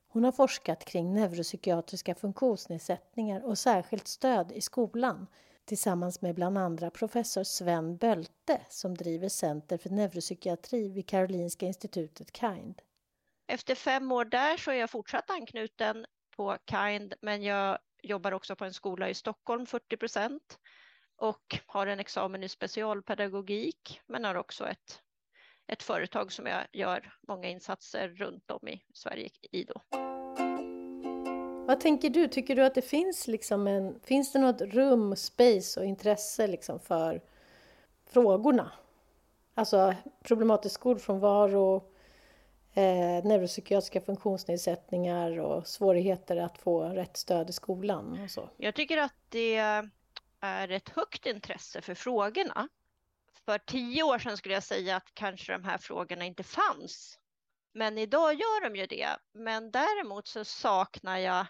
Hon 0.08 0.24
har 0.24 0.32
forskat 0.32 0.84
kring 0.84 1.14
neuropsykiatriska 1.14 2.14
funktionsnedsättningar 2.14 3.44
och 3.44 3.58
särskilt 3.58 4.08
stöd 4.08 4.52
i 4.52 4.60
skolan 4.60 5.26
tillsammans 5.64 6.22
med 6.22 6.34
bland 6.34 6.58
andra 6.58 6.90
professor 6.90 7.44
Sven 7.44 7.96
Bölte 7.96 8.60
som 8.68 8.94
driver 8.94 9.28
Center 9.28 9.78
för 9.78 9.90
neuropsykiatri 9.90 10.88
vid 10.88 11.06
Karolinska 11.06 11.66
institutet 11.66 12.36
KIND. 12.36 12.82
Efter 13.50 13.74
fem 13.74 14.12
år 14.12 14.24
där 14.24 14.56
så 14.56 14.70
är 14.70 14.74
jag 14.74 14.90
fortsatt 14.90 15.30
anknuten 15.30 16.06
på 16.36 16.58
KIND 16.70 17.14
men 17.20 17.42
jag 17.42 17.78
jobbar 18.02 18.32
också 18.32 18.56
på 18.56 18.64
en 18.64 18.74
skola 18.74 19.08
i 19.08 19.14
Stockholm 19.14 19.66
40 19.66 19.96
procent 19.96 20.58
och 21.16 21.58
har 21.66 21.86
en 21.86 22.00
examen 22.00 22.42
i 22.42 22.48
specialpedagogik 22.48 24.00
men 24.06 24.24
har 24.24 24.34
också 24.34 24.68
ett 24.68 25.02
ett 25.66 25.82
företag 25.82 26.32
som 26.32 26.46
jag 26.46 26.66
gör 26.72 27.12
många 27.28 27.48
insatser 27.48 28.08
runt 28.08 28.50
om 28.50 28.68
i 28.68 28.82
Sverige 28.94 29.30
i 29.52 29.64
då. 29.64 29.80
Vad 31.66 31.80
tänker 31.80 32.10
du? 32.10 32.28
Tycker 32.28 32.56
du 32.56 32.64
att 32.64 32.74
det 32.74 32.82
finns 32.82 33.28
liksom 33.28 33.66
en, 33.66 34.00
finns 34.00 34.32
det 34.32 34.38
något 34.38 34.60
rum, 34.60 35.16
space 35.16 35.80
och 35.80 35.86
intresse 35.86 36.46
liksom 36.46 36.80
för 36.80 37.22
frågorna? 38.06 38.72
Alltså 39.54 39.94
problematisk 40.22 40.74
skolfrånvaro, 40.74 41.82
eh, 42.78 43.24
neuropsykiatriska 43.24 44.00
funktionsnedsättningar 44.00 45.38
och 45.38 45.66
svårigheter 45.66 46.36
att 46.36 46.58
få 46.58 46.88
rätt 46.88 47.16
stöd 47.16 47.50
i 47.50 47.52
skolan 47.52 48.20
och 48.22 48.30
så. 48.30 48.50
Jag 48.56 48.74
tycker 48.74 48.98
att 48.98 49.14
det 49.28 49.56
är 50.40 50.68
ett 50.68 50.88
högt 50.88 51.26
intresse 51.26 51.80
för 51.80 51.94
frågorna 51.94 52.68
för 53.48 53.58
tio 53.58 54.02
år 54.02 54.18
sedan 54.18 54.36
skulle 54.36 54.54
jag 54.54 54.62
säga 54.62 54.96
att 54.96 55.14
kanske 55.14 55.52
de 55.52 55.64
här 55.64 55.78
frågorna 55.78 56.24
inte 56.24 56.42
fanns. 56.42 57.18
Men 57.72 57.98
idag 57.98 58.34
gör 58.34 58.68
de 58.68 58.76
ju 58.76 58.86
det. 58.86 59.08
Men 59.32 59.70
däremot 59.70 60.26
så 60.26 60.44
saknar 60.44 61.18
jag 61.18 61.46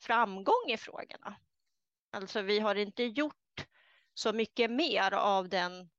framgång 0.00 0.64
i 0.68 0.76
frågorna. 0.76 1.36
Alltså 2.10 2.42
vi 2.42 2.58
har 2.58 2.74
inte 2.74 3.02
gjort 3.02 3.66
så 4.14 4.32
mycket 4.32 4.70
mer 4.70 5.14
av 5.14 5.48
den 5.48 5.90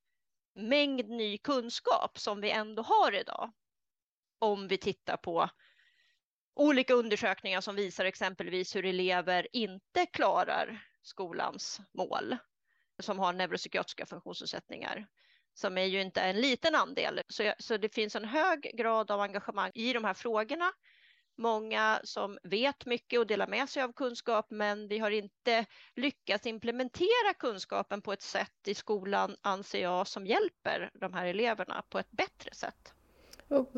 mängd 0.56 1.10
ny 1.10 1.38
kunskap 1.38 2.20
som 2.20 2.42
vi 2.42 2.52
ändå 2.52 2.84
har 2.84 3.16
idag. 3.16 3.52
Om 4.44 4.68
vi 4.68 4.78
tittar 4.78 5.18
på 5.18 5.50
olika 6.56 6.94
undersökningar 6.94 7.62
som 7.62 7.76
visar 7.76 8.06
exempelvis 8.06 8.76
hur 8.76 8.86
elever 8.86 9.48
inte 9.54 10.06
klarar 10.06 10.88
skolans 11.02 11.82
mål 11.94 12.38
som 13.00 13.20
har 13.20 13.34
neuropsykiatriska 13.34 14.06
funktionsnedsättningar 14.06 15.08
som 15.54 15.78
är 15.78 15.86
ju 15.86 16.02
inte 16.02 16.22
en 16.22 16.42
liten 16.42 16.76
andel. 16.76 17.22
Så, 17.28 17.44
jag, 17.44 17.56
så 17.60 17.78
det 17.78 17.90
finns 17.90 18.16
en 18.16 18.26
hög 18.26 18.72
grad 18.74 19.12
av 19.12 19.22
engagemang 19.22 19.72
i 19.74 19.94
de 19.94 20.04
här 20.04 20.14
frågorna. 20.14 20.72
många 21.38 22.02
som 22.04 22.38
vet 22.44 22.86
mycket 22.86 23.20
och 23.20 23.28
delar 23.28 23.48
med 23.48 23.70
sig 23.70 23.84
av 23.84 23.94
kunskap, 23.94 24.48
men 24.50 24.88
vi 24.88 25.00
har 25.00 25.12
inte 25.12 25.66
lyckats 25.96 26.46
implementera 26.46 27.34
kunskapen 27.40 28.02
på 28.02 28.14
ett 28.14 28.22
sätt 28.22 28.68
i 28.68 28.76
skolan, 28.76 29.36
anser 29.42 29.82
jag, 29.82 30.08
som 30.08 30.26
hjälper 30.26 30.92
de 30.94 31.14
här 31.14 31.26
eleverna 31.26 31.84
på 31.90 32.00
ett 32.00 32.12
bättre 32.12 32.54
sätt. 32.54 32.94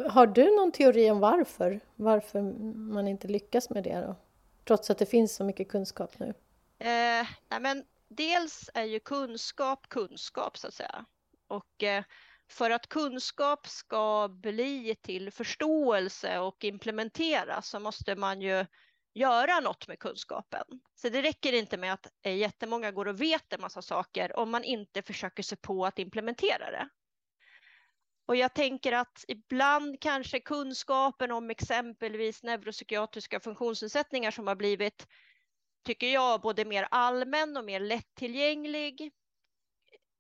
Har 0.10 0.27
du 0.27 0.55
någon 0.55 0.72
teori 0.72 1.12
om 1.12 1.20
varför? 1.20 1.79
Varför 1.96 2.41
man 2.91 3.08
inte 3.08 3.27
lyckas 3.27 3.70
med 3.70 3.84
det 3.84 4.01
då? 4.01 4.15
Trots 4.67 4.89
att 4.89 4.98
det 4.98 5.05
finns 5.05 5.36
så 5.36 5.44
mycket 5.44 5.70
kunskap 5.70 6.20
nu. 6.20 6.34
Eh, 6.79 7.27
nej 7.50 7.60
men 7.60 7.84
dels 8.08 8.70
är 8.74 8.84
ju 8.84 9.00
kunskap 9.00 9.89
kunskap 9.89 10.58
så 10.58 10.67
att 10.67 10.74
säga. 10.74 11.05
Och 11.48 11.84
eh, 11.84 12.03
för 12.48 12.72
att 12.72 12.88
kunskap 12.88 13.67
ska 13.67 14.27
bli 14.27 14.96
till 15.01 15.32
förståelse 15.32 16.39
och 16.39 16.63
implementeras 16.63 17.70
så 17.70 17.79
måste 17.79 18.15
man 18.15 18.41
ju 18.41 18.65
göra 19.13 19.60
något 19.60 19.88
med 19.88 20.00
kunskapen. 20.00 20.63
Så 20.96 21.10
det 21.10 21.22
räcker 21.22 21.53
inte 21.53 21.77
med 21.77 21.94
att 21.94 22.08
eh, 22.22 22.36
jättemånga 22.36 22.91
går 22.91 23.08
och 23.08 23.22
vet 23.22 23.53
en 23.53 23.62
massa 23.62 23.82
saker 23.82 24.39
om 24.39 24.50
man 24.50 24.63
inte 24.63 25.01
försöker 25.01 25.44
sig 25.44 25.58
på 25.58 25.86
att 25.86 26.00
implementera 26.00 26.72
det. 26.72 26.89
Och 28.25 28.36
jag 28.36 28.53
tänker 28.53 28.91
att 28.91 29.25
ibland 29.27 30.00
kanske 30.00 30.39
kunskapen 30.39 31.32
om 31.32 31.50
exempelvis 31.50 32.44
neuropsykiatriska 32.44 33.39
funktionsnedsättningar 33.39 34.32
som 34.32 34.48
har 34.48 34.55
blivit, 34.55 35.08
tycker 35.84 36.08
jag, 36.08 36.41
både 36.41 36.65
mer 36.65 36.88
allmän 36.91 37.58
och 37.58 37.65
mer 37.65 37.79
lättillgänglig 37.79 39.12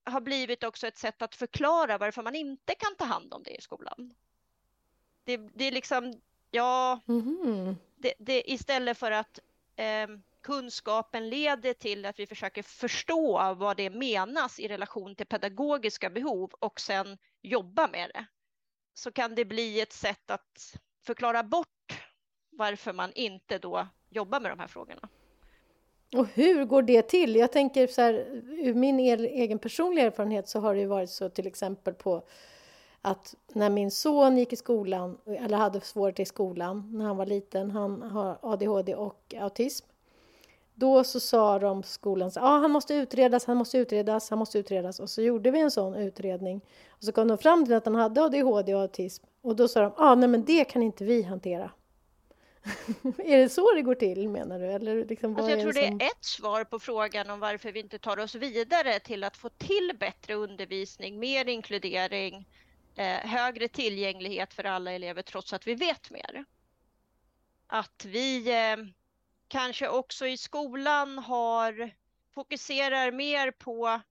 har 0.03 0.21
blivit 0.21 0.63
också 0.63 0.87
ett 0.87 0.97
sätt 0.97 1.21
att 1.21 1.35
förklara 1.35 1.97
varför 1.97 2.23
man 2.23 2.35
inte 2.35 2.75
kan 2.75 2.95
ta 2.95 3.05
hand 3.05 3.33
om 3.33 3.43
det 3.43 3.55
i 3.55 3.61
skolan. 3.61 4.13
Det, 5.23 5.37
det 5.37 5.65
är 5.65 5.71
liksom, 5.71 6.21
ja, 6.51 6.99
mm. 7.07 7.75
det, 7.95 8.13
det, 8.19 8.51
istället 8.51 8.97
för 8.97 9.11
att 9.11 9.39
eh, 9.75 10.07
kunskapen 10.41 11.29
leder 11.29 11.73
till 11.73 12.05
att 12.05 12.19
vi 12.19 12.27
försöker 12.27 12.63
förstå 12.63 13.53
vad 13.53 13.77
det 13.77 13.89
menas 13.89 14.59
i 14.59 14.67
relation 14.67 15.15
till 15.15 15.25
pedagogiska 15.25 16.09
behov 16.09 16.51
och 16.59 16.79
sen 16.79 17.17
jobba 17.45 17.87
med 17.87 18.11
det, 18.13 18.25
så 18.93 19.11
kan 19.11 19.35
det 19.35 19.45
bli 19.45 19.81
ett 19.81 19.93
sätt 19.93 20.31
att 20.31 20.77
förklara 21.05 21.43
bort 21.43 21.67
varför 22.51 22.93
man 22.93 23.11
inte 23.15 23.57
då 23.57 23.87
jobbar 24.09 24.39
med 24.39 24.51
de 24.51 24.59
här 24.59 24.67
frågorna. 24.67 25.09
Och 26.13 26.27
hur 26.27 26.65
går 26.65 26.81
det 26.81 27.01
till? 27.01 27.35
Jag 27.35 27.51
tänker 27.51 27.87
så 27.87 28.01
här, 28.01 28.13
ur 28.63 28.73
min 28.73 28.99
egen 28.99 29.59
personliga 29.59 30.05
erfarenhet 30.05 30.49
så 30.49 30.59
har 30.59 30.75
det 30.75 30.85
varit 30.85 31.09
så 31.09 31.29
till 31.29 31.47
exempel 31.47 31.93
på 31.93 32.27
att 33.01 33.35
när 33.47 33.69
min 33.69 33.91
son 33.91 34.37
gick 34.37 34.53
i 34.53 34.55
skolan, 34.55 35.17
eller 35.25 35.57
hade 35.57 35.81
svårt 35.81 36.19
i 36.19 36.25
skolan 36.25 36.97
när 36.97 37.05
han 37.05 37.17
var 37.17 37.25
liten, 37.25 37.71
han 37.71 38.01
har 38.01 38.39
ADHD 38.41 38.95
och 38.95 39.33
autism. 39.37 39.87
Då 40.77 41.03
så 41.03 41.19
sa 41.19 41.59
de 41.59 41.83
skolan 41.83 42.27
att 42.27 42.37
ah, 42.37 42.57
han 42.57 42.71
måste 42.71 42.93
utredas, 42.93 43.45
han 43.45 43.57
måste 43.57 43.77
utredas, 43.77 44.29
han 44.29 44.39
måste 44.39 44.59
utredas. 44.59 44.99
Och 44.99 45.09
så 45.09 45.21
gjorde 45.21 45.51
vi 45.51 45.59
en 45.59 45.71
sån 45.71 45.95
utredning. 45.95 46.61
Och 46.89 47.03
så 47.03 47.11
kom 47.11 47.27
de 47.27 47.37
fram 47.37 47.65
till 47.65 47.73
att 47.73 47.85
han 47.85 47.95
hade 47.95 48.23
ADHD 48.23 48.75
och 48.75 48.81
autism. 48.81 49.25
Och 49.41 49.55
då 49.55 49.67
sa 49.67 49.81
de, 49.81 49.93
ah, 49.97 50.15
nej 50.15 50.29
men 50.29 50.45
det 50.45 50.65
kan 50.65 50.83
inte 50.83 51.03
vi 51.03 51.23
hantera. 51.23 51.71
är 53.17 53.37
det 53.37 53.49
så 53.49 53.73
det 53.75 53.81
går 53.81 53.95
till 53.95 54.29
menar 54.29 54.59
du? 54.59 54.65
Eller 54.65 55.05
liksom, 55.05 55.35
alltså 55.35 55.51
jag 55.51 55.61
tror 55.61 55.73
det, 55.73 55.87
som... 55.87 55.97
det 55.97 56.05
är 56.05 56.07
ett 56.07 56.25
svar 56.25 56.63
på 56.63 56.79
frågan 56.79 57.29
om 57.29 57.39
varför 57.39 57.71
vi 57.71 57.79
inte 57.79 57.99
tar 57.99 58.19
oss 58.19 58.35
vidare 58.35 58.99
till 58.99 59.23
att 59.23 59.37
få 59.37 59.49
till 59.49 59.91
bättre 59.99 60.33
undervisning, 60.33 61.19
mer 61.19 61.49
inkludering, 61.49 62.47
eh, 62.95 63.05
högre 63.05 63.67
tillgänglighet 63.67 64.53
för 64.53 64.63
alla 64.63 64.91
elever 64.91 65.21
trots 65.21 65.53
att 65.53 65.67
vi 65.67 65.75
vet 65.75 66.11
mer. 66.11 66.45
Att 67.67 68.05
vi 68.05 68.49
eh, 68.49 68.85
kanske 69.47 69.89
också 69.89 70.27
i 70.27 70.37
skolan 70.37 71.17
har 71.17 71.91
fokuserar 72.33 73.11
mer 73.11 73.51
på 73.51 74.01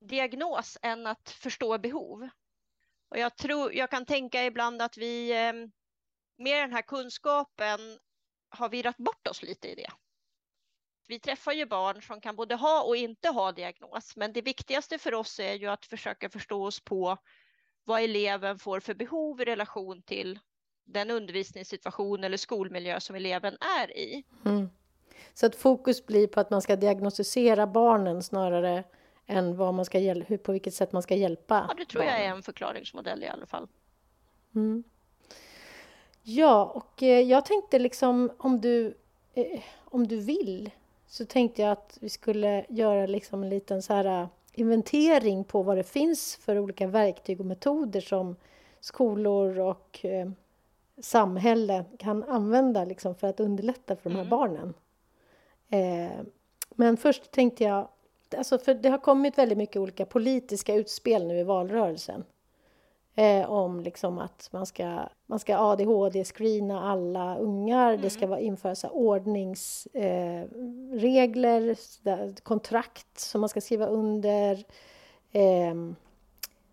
diagnos 0.00 0.78
än 0.82 1.06
att 1.06 1.30
förstå 1.30 1.78
behov. 1.78 2.28
Och 3.08 3.18
jag, 3.18 3.36
tror, 3.36 3.74
jag 3.74 3.90
kan 3.90 4.06
tänka 4.06 4.44
ibland 4.44 4.82
att 4.82 4.96
vi 4.96 5.32
ehm, 5.32 5.72
med 6.36 6.62
den 6.62 6.72
här 6.72 6.82
kunskapen 6.82 7.80
har 8.48 8.68
virrat 8.68 8.96
bort 8.96 9.26
oss 9.26 9.42
lite 9.42 9.68
i 9.68 9.74
det. 9.74 9.90
Vi 11.08 11.20
träffar 11.20 11.52
ju 11.52 11.66
barn 11.66 12.02
som 12.02 12.20
kan 12.20 12.36
både 12.36 12.54
ha 12.54 12.82
och 12.82 12.96
inte 12.96 13.28
ha 13.28 13.52
diagnos, 13.52 14.16
men 14.16 14.32
det 14.32 14.42
viktigaste 14.42 14.98
för 14.98 15.14
oss 15.14 15.40
är 15.40 15.54
ju 15.54 15.66
att 15.66 15.86
försöka 15.86 16.28
förstå 16.28 16.66
oss 16.66 16.80
på 16.80 17.16
vad 17.84 18.02
eleven 18.02 18.58
får 18.58 18.80
för 18.80 18.94
behov 18.94 19.40
i 19.40 19.44
relation 19.44 20.02
till 20.02 20.38
den 20.84 21.10
undervisningssituation 21.10 22.24
eller 22.24 22.36
skolmiljö 22.36 23.00
som 23.00 23.16
eleven 23.16 23.56
är 23.80 23.96
i. 23.96 24.24
Mm. 24.44 24.70
Så 25.34 25.46
att 25.46 25.56
fokus 25.56 26.06
blir 26.06 26.26
på 26.26 26.40
att 26.40 26.50
man 26.50 26.62
ska 26.62 26.76
diagnostisera 26.76 27.66
barnen 27.66 28.22
snarare 28.22 28.84
än 29.26 29.56
vad 29.56 29.74
man 29.74 29.84
ska 29.84 29.98
hur, 29.98 30.36
på 30.36 30.52
vilket 30.52 30.74
sätt 30.74 30.92
man 30.92 31.02
ska 31.02 31.14
hjälpa 31.14 31.66
Ja, 31.68 31.74
det 31.74 31.84
tror 31.84 32.02
barnen. 32.02 32.14
jag 32.14 32.24
är 32.24 32.30
en 32.30 32.42
förklaringsmodell 32.42 33.22
i 33.22 33.28
alla 33.28 33.46
fall. 33.46 33.68
Mm. 34.54 34.84
Ja, 36.22 36.64
och 36.64 37.02
eh, 37.02 37.20
jag 37.20 37.44
tänkte 37.44 37.78
liksom 37.78 38.30
om 38.38 38.60
du, 38.60 38.94
eh, 39.34 39.60
om 39.84 40.06
du 40.06 40.16
vill 40.16 40.70
så 41.06 41.24
tänkte 41.24 41.62
jag 41.62 41.72
att 41.72 41.98
vi 42.00 42.08
skulle 42.08 42.66
göra 42.68 43.06
liksom 43.06 43.42
en 43.42 43.48
liten 43.48 43.82
så 43.82 43.94
här 43.94 44.22
eh, 44.22 44.28
inventering 44.52 45.44
på 45.44 45.62
vad 45.62 45.76
det 45.76 45.84
finns 45.84 46.36
för 46.36 46.58
olika 46.58 46.86
verktyg 46.86 47.40
och 47.40 47.46
metoder 47.46 48.00
som 48.00 48.36
skolor 48.80 49.58
och 49.58 50.04
eh, 50.04 50.30
samhälle 51.04 51.84
kan 51.98 52.24
använda 52.24 52.84
liksom 52.84 53.14
för 53.14 53.26
att 53.26 53.40
underlätta 53.40 53.96
för 53.96 54.10
de 54.10 54.16
här 54.16 54.24
mm. 54.24 54.30
barnen. 54.30 54.74
Eh, 55.70 56.20
men 56.70 56.96
först 56.96 57.30
tänkte 57.30 57.64
jag, 57.64 57.88
alltså 58.36 58.58
för 58.58 58.74
det 58.74 58.88
har 58.88 58.98
kommit 58.98 59.38
väldigt 59.38 59.58
mycket 59.58 59.76
olika 59.76 60.06
politiska 60.06 60.74
utspel 60.74 61.26
nu 61.26 61.38
i 61.38 61.42
valrörelsen. 61.42 62.24
Eh, 63.14 63.50
om 63.50 63.80
liksom 63.80 64.18
att 64.18 64.48
man 64.52 64.66
ska, 64.66 65.00
man 65.26 65.38
ska 65.38 65.56
ADHD-screena 65.56 66.90
alla 66.90 67.36
ungar, 67.36 67.88
mm. 67.88 68.02
det 68.02 68.10
ska 68.10 68.26
vara 68.26 68.40
införas 68.40 68.84
ordningsregler, 68.84 71.76
eh, 72.04 72.34
kontrakt 72.42 73.18
som 73.18 73.40
man 73.40 73.48
ska 73.48 73.60
skriva 73.60 73.86
under. 73.86 74.64
Eh, 75.32 75.74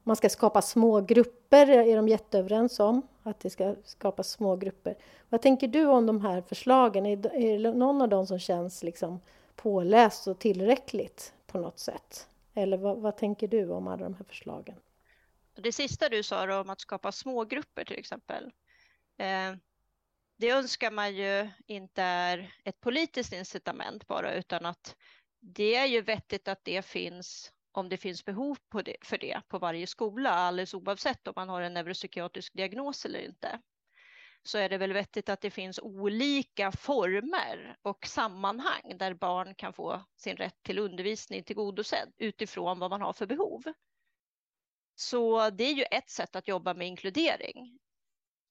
man 0.03 0.15
ska 0.15 0.29
skapa 0.29 0.62
små 0.62 1.01
grupper, 1.01 1.69
är 1.69 1.95
de 1.95 2.07
jätteöverens 2.07 2.79
om. 2.79 3.01
Att 3.29 3.39
det 3.39 3.50
ska 3.50 3.75
skapas 3.83 4.29
små 4.29 4.55
grupper. 4.55 4.95
Vad 5.29 5.41
tänker 5.41 5.67
du 5.67 5.86
om 5.86 6.05
de 6.05 6.21
här 6.21 6.41
förslagen? 6.41 7.05
Är, 7.05 7.36
är 7.36 7.59
det 7.59 7.71
någon 7.74 8.01
av 8.01 8.09
dem 8.09 8.27
som 8.27 8.39
känns 8.39 8.83
liksom 8.83 9.19
påläst 9.55 10.27
och 10.27 10.39
tillräckligt 10.39 11.33
på 11.48 11.59
något 11.59 11.79
sätt? 11.79 12.27
Eller 12.53 12.77
vad, 12.77 12.98
vad 12.98 13.17
tänker 13.17 13.48
du 13.48 13.69
om 13.69 13.88
alla 13.88 14.03
de 14.03 14.13
här 14.13 14.24
förslagen? 14.24 14.75
Det 15.53 15.71
sista 15.71 16.09
du 16.09 16.24
sa 16.24 16.45
då, 16.45 16.59
om 16.59 16.69
att 16.69 16.81
skapa 16.81 17.12
smågrupper 17.12 17.86
till 17.86 18.00
exempel. 18.00 18.51
Eh, 19.17 19.55
det 20.38 20.50
önskar 20.50 20.91
man 20.91 21.15
ju 21.15 21.50
inte 21.65 22.01
är 22.01 22.53
ett 22.63 22.81
politiskt 22.81 23.33
incitament 23.33 24.07
bara, 24.07 24.33
utan 24.33 24.65
att 24.65 24.95
det 25.39 25.75
är 25.75 25.86
ju 25.86 26.01
vettigt 26.01 26.48
att 26.48 26.59
det 26.63 26.86
finns 26.86 27.51
om 27.71 27.89
det 27.89 27.97
finns 27.97 28.25
behov 28.25 28.57
det, 28.81 28.97
för 29.01 29.17
det 29.17 29.41
på 29.47 29.59
varje 29.59 29.88
skola, 29.88 30.29
alldeles 30.29 30.73
oavsett 30.73 31.27
om 31.27 31.33
man 31.35 31.49
har 31.49 31.61
en 31.61 31.73
neuropsykiatrisk 31.73 32.53
diagnos 32.53 33.05
eller 33.05 33.19
inte. 33.19 33.59
Så 34.43 34.57
är 34.57 34.69
det 34.69 34.77
väl 34.77 34.93
vettigt 34.93 35.29
att 35.29 35.41
det 35.41 35.51
finns 35.51 35.79
olika 35.79 36.71
former 36.71 37.77
och 37.81 38.07
sammanhang 38.07 38.97
där 38.97 39.13
barn 39.13 39.55
kan 39.55 39.73
få 39.73 40.03
sin 40.15 40.38
rätt 40.38 40.63
till 40.63 40.79
undervisning 40.79 41.43
tillgodosedd 41.43 42.13
utifrån 42.17 42.79
vad 42.79 42.89
man 42.89 43.01
har 43.01 43.13
för 43.13 43.25
behov. 43.25 43.63
Så 44.95 45.49
det 45.49 45.63
är 45.63 45.73
ju 45.73 45.83
ett 45.83 46.09
sätt 46.09 46.35
att 46.35 46.47
jobba 46.47 46.73
med 46.73 46.88
inkludering. 46.88 47.79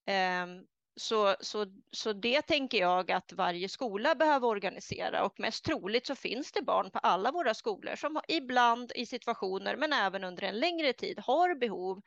Ehm, 0.07 0.67
så, 0.99 1.37
så, 1.41 1.67
så 1.93 2.13
det 2.13 2.43
tänker 2.43 2.79
jag 2.79 3.11
att 3.11 3.33
varje 3.33 3.69
skola 3.69 4.15
behöver 4.15 4.49
organisera 4.49 5.25
och 5.25 5.41
mest 5.41 5.65
troligt 5.65 6.07
så 6.07 6.15
finns 6.15 6.53
det 6.53 6.63
barn 6.63 6.91
på 6.91 6.99
alla 6.99 7.33
våra 7.33 7.55
skolor 7.55 7.97
som 7.97 8.21
ibland 8.29 8.93
i 8.95 9.07
situationer 9.07 9.77
men 9.77 9.93
även 9.93 10.25
under 10.25 10.43
en 10.43 10.61
längre 10.61 10.93
tid 10.93 11.19
har 11.19 11.55
behov 11.55 12.03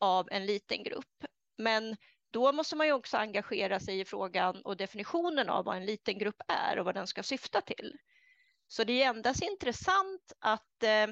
av 0.00 0.28
en 0.30 0.46
liten 0.46 0.82
grupp. 0.82 1.24
Men 1.58 1.96
då 2.30 2.52
måste 2.52 2.76
man 2.76 2.86
ju 2.86 2.92
också 2.92 3.16
engagera 3.16 3.80
sig 3.80 4.00
i 4.00 4.04
frågan 4.04 4.62
och 4.62 4.76
definitionen 4.76 5.48
av 5.48 5.64
vad 5.64 5.76
en 5.76 5.86
liten 5.86 6.18
grupp 6.18 6.42
är 6.48 6.78
och 6.78 6.84
vad 6.84 6.94
den 6.94 7.06
ska 7.06 7.22
syfta 7.22 7.60
till. 7.60 7.96
Så 8.68 8.84
det 8.84 9.02
är 9.02 9.08
endast 9.08 9.42
intressant 9.42 10.32
att 10.40 10.82
eh, 10.82 11.06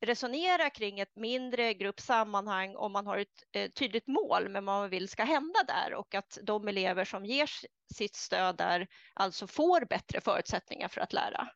resonera 0.00 0.70
kring 0.70 1.00
ett 1.00 1.16
mindre 1.16 1.74
gruppsammanhang 1.74 2.76
om 2.76 2.92
man 2.92 3.06
har 3.06 3.18
ett 3.18 3.44
eh, 3.52 3.70
tydligt 3.70 4.06
mål 4.06 4.48
med 4.48 4.64
vad 4.64 4.74
man 4.74 4.90
vill 4.90 5.08
ska 5.08 5.24
hända 5.24 5.62
där 5.66 5.94
och 5.94 6.14
att 6.14 6.38
de 6.42 6.68
elever 6.68 7.04
som 7.04 7.24
ger 7.24 7.50
sitt 7.94 8.16
stöd 8.16 8.56
där 8.56 8.88
alltså 9.14 9.46
får 9.46 9.84
bättre 9.84 10.20
förutsättningar 10.20 10.88
för 10.88 11.00
att 11.00 11.12
lära. 11.12 11.48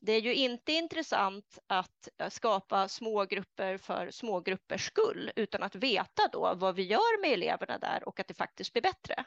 Det 0.00 0.12
är 0.12 0.20
ju 0.20 0.34
inte 0.34 0.72
intressant 0.72 1.58
att 1.66 2.08
eh, 2.18 2.28
skapa 2.28 2.88
smågrupper 2.88 3.78
för 3.78 4.10
smågruppers 4.10 4.86
skull 4.86 5.32
utan 5.36 5.62
att 5.62 5.74
veta 5.74 6.28
då 6.32 6.54
vad 6.54 6.74
vi 6.74 6.82
gör 6.82 7.20
med 7.20 7.32
eleverna 7.32 7.78
där 7.78 8.08
och 8.08 8.20
att 8.20 8.28
det 8.28 8.34
faktiskt 8.34 8.72
blir 8.72 8.82
bättre. 8.82 9.24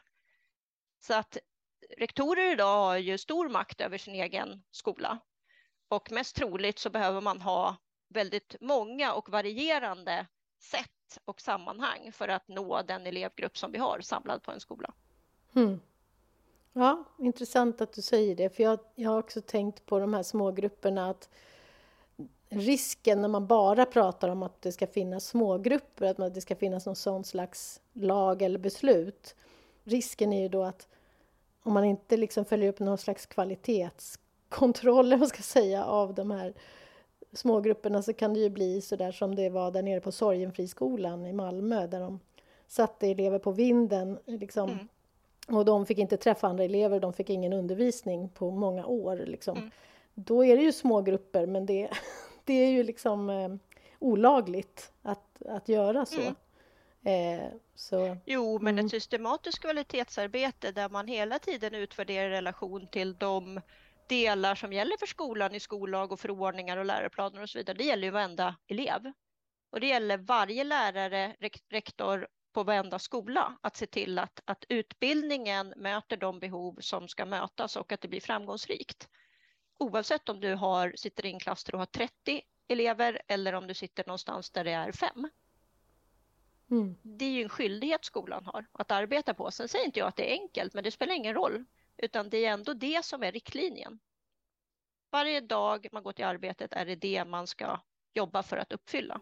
Så 1.00 1.14
att 1.14 1.38
rektorer 1.98 2.52
idag 2.52 2.78
har 2.78 2.98
ju 2.98 3.18
stor 3.18 3.50
makt 3.50 3.82
över 3.82 3.98
sin 3.98 4.16
egen 4.16 4.64
skola. 4.72 5.20
Och 5.88 6.12
mest 6.12 6.36
troligt 6.36 6.80
så 6.80 6.90
behöver 6.90 7.22
man 7.22 7.42
ha 7.42 7.78
väldigt 8.14 8.56
många 8.62 9.14
och 9.14 9.30
varierande 9.30 10.28
sätt 10.60 11.20
och 11.26 11.42
sammanhang 11.42 12.12
för 12.12 12.28
att 12.28 12.48
nå 12.48 12.82
den 12.82 13.08
elevgrupp 13.08 13.58
som 13.58 13.72
vi 13.72 13.78
har 13.78 14.00
samlad 14.02 14.44
på 14.44 14.52
en 14.52 14.60
skola. 14.60 14.94
Mm. 15.56 15.80
Ja, 16.74 17.04
intressant 17.20 17.82
att 17.82 17.94
du 17.94 18.02
säger 18.02 18.36
det, 18.36 18.50
för 18.56 18.64
jag, 18.64 18.80
jag 18.96 19.10
har 19.10 19.20
också 19.20 19.42
tänkt 19.42 19.86
på 19.86 20.00
de 20.00 20.14
här 20.14 20.24
smågrupperna 20.24 21.10
att 21.10 21.30
risken 22.50 23.22
när 23.22 23.28
man 23.28 23.48
bara 23.48 23.86
pratar 23.86 24.30
om 24.30 24.44
att 24.44 24.62
det 24.62 24.72
ska 24.72 24.88
finnas 24.88 25.28
smågrupper, 25.28 26.06
att 26.06 26.34
det 26.34 26.42
ska 26.42 26.56
finnas 26.56 26.86
någon 26.86 26.96
sån 26.96 27.24
slags 27.24 27.82
lag 27.94 28.42
eller 28.42 28.60
beslut. 28.60 29.36
Risken 29.84 30.34
är 30.34 30.42
ju 30.42 30.50
då 30.50 30.64
att 30.64 30.88
om 31.64 31.74
man 31.74 31.86
inte 31.86 32.18
liksom 32.18 32.46
följer 32.46 32.70
upp 32.70 32.80
någon 32.80 32.98
slags 32.98 33.26
kvalitetskontroll, 33.26 35.18
man 35.18 35.28
ska 35.28 35.42
säga, 35.42 35.86
av 35.86 36.14
de 36.14 36.32
här 36.32 36.54
smågrupperna 37.34 38.02
så 38.02 38.14
kan 38.14 38.34
det 38.34 38.40
ju 38.40 38.50
bli 38.50 38.82
så 38.82 38.96
där 38.96 39.12
som 39.12 39.36
det 39.36 39.50
var 39.50 39.72
där 39.72 39.82
nere 39.82 40.00
på 40.00 40.12
Sorgenfriskolan 40.12 41.26
i 41.26 41.34
Malmö 41.34 41.88
där 41.88 42.00
de 42.00 42.20
satte 42.68 43.08
elever 43.08 43.40
på 43.40 43.52
vinden 43.52 44.20
liksom, 44.26 44.70
mm. 44.70 44.88
och 45.48 45.66
de 45.66 45.86
fick 45.86 45.98
inte 45.98 46.18
träffa 46.18 46.48
andra 46.48 46.64
elever, 46.64 47.00
de 47.00 47.14
fick 47.14 47.30
ingen 47.30 47.54
undervisning 47.54 48.30
på 48.30 48.52
många 48.52 48.86
år. 48.86 49.18
Liksom. 49.18 49.58
Mm. 49.58 49.72
Då 50.14 50.46
är 50.46 50.58
det 50.58 50.64
ju 50.64 50.72
smågrupper 50.72 51.46
men 51.46 51.66
det, 51.66 51.90
det 52.44 52.54
är 52.54 52.70
ju 52.70 52.84
liksom 52.84 53.30
eh, 53.30 53.56
olagligt 54.00 54.92
att, 55.02 55.42
att 55.46 55.70
göra 55.70 56.06
så. 56.06 56.22
Mm. 56.22 57.40
Eh, 57.40 57.46
så. 57.76 58.18
Jo, 58.26 58.60
men 58.60 58.74
mm. 58.74 58.86
ett 58.86 58.92
systematiskt 58.92 59.60
kvalitetsarbete 59.60 60.72
där 60.72 60.90
man 60.90 61.08
hela 61.08 61.40
tiden 61.40 61.76
utvärderar 61.76 62.30
relation 62.30 62.88
till 62.88 63.16
de 63.16 63.62
delar 64.08 64.56
som 64.56 64.74
gäller 64.74 64.98
för 64.98 65.06
skolan 65.06 65.56
i 65.56 65.60
skollag 65.60 66.12
och 66.12 66.20
förordningar 66.20 66.78
och 66.78 66.86
läroplaner 66.86 67.42
och 67.42 67.50
så 67.50 67.58
vidare. 67.58 67.78
Det 67.78 67.84
gäller 67.84 68.04
ju 68.04 68.12
varenda 68.12 68.56
elev. 68.68 69.14
Och 69.70 69.80
det 69.80 69.88
gäller 69.88 70.18
varje 70.18 70.64
lärare, 70.64 71.36
rektor 71.70 72.28
på 72.54 72.64
varenda 72.64 73.00
skola 73.00 73.58
att 73.62 73.76
se 73.76 73.88
till 73.88 74.20
att, 74.20 74.42
att 74.46 74.66
utbildningen 74.70 75.74
möter 75.78 76.18
de 76.18 76.40
behov 76.40 76.78
som 76.80 77.08
ska 77.08 77.26
mötas 77.26 77.76
och 77.76 77.92
att 77.92 78.02
det 78.02 78.08
blir 78.08 78.22
framgångsrikt. 78.22 79.10
Oavsett 79.78 80.30
om 80.30 80.40
du 80.40 80.56
har, 80.56 80.94
sitter 80.96 81.26
i 81.26 81.32
en 81.32 81.40
klass 81.40 81.64
där 81.64 81.72
du 81.72 81.78
har 81.78 81.86
30 81.86 82.42
elever 82.68 83.22
eller 83.28 83.54
om 83.54 83.68
du 83.68 83.74
sitter 83.74 84.04
någonstans 84.08 84.52
där 84.52 84.64
det 84.64 84.72
är 84.72 84.92
fem. 84.92 85.30
Mm. 86.72 86.96
Det 87.02 87.26
är 87.26 87.30
ju 87.30 87.44
en 87.44 87.50
skyldighet 87.50 88.06
skolan 88.06 88.46
har 88.46 88.66
att 88.72 88.92
arbeta 88.92 89.34
på. 89.34 89.52
Sen 89.52 89.68
säger 89.68 89.86
inte 89.86 90.00
jag 90.00 90.08
att 90.08 90.16
det 90.16 90.32
är 90.32 90.42
enkelt, 90.42 90.74
men 90.74 90.84
det 90.84 90.92
spelar 90.92 91.14
ingen 91.14 91.34
roll, 91.34 91.66
utan 91.98 92.30
det 92.30 92.46
är 92.46 92.54
ändå 92.54 92.74
det 92.74 93.06
som 93.06 93.24
är 93.24 93.32
riktlinjen. 93.32 94.00
Varje 95.12 95.42
dag 95.42 95.88
man 95.92 96.04
går 96.04 96.14
till 96.14 96.26
arbetet 96.26 96.74
är 96.74 96.86
det 96.86 96.96
det 96.96 97.26
man 97.26 97.48
ska 97.48 97.80
jobba 98.14 98.44
för 98.44 98.58
att 98.58 98.74
uppfylla. 98.74 99.22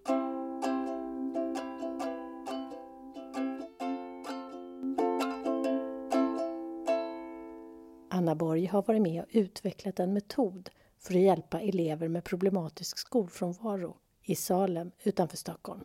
Anna 8.09 8.35
Borg 8.35 8.65
har 8.65 8.81
varit 8.81 9.01
med 9.01 9.23
och 9.23 9.29
utvecklat 9.29 9.99
en 9.99 10.13
metod 10.13 10.69
för 10.99 11.13
att 11.13 11.21
hjälpa 11.21 11.61
elever 11.61 12.07
med 12.07 12.23
problematisk 12.23 12.97
skolfrånvaro 12.97 13.97
i 14.21 14.35
Salem 14.35 14.91
utanför 15.03 15.37
Stockholm. 15.37 15.83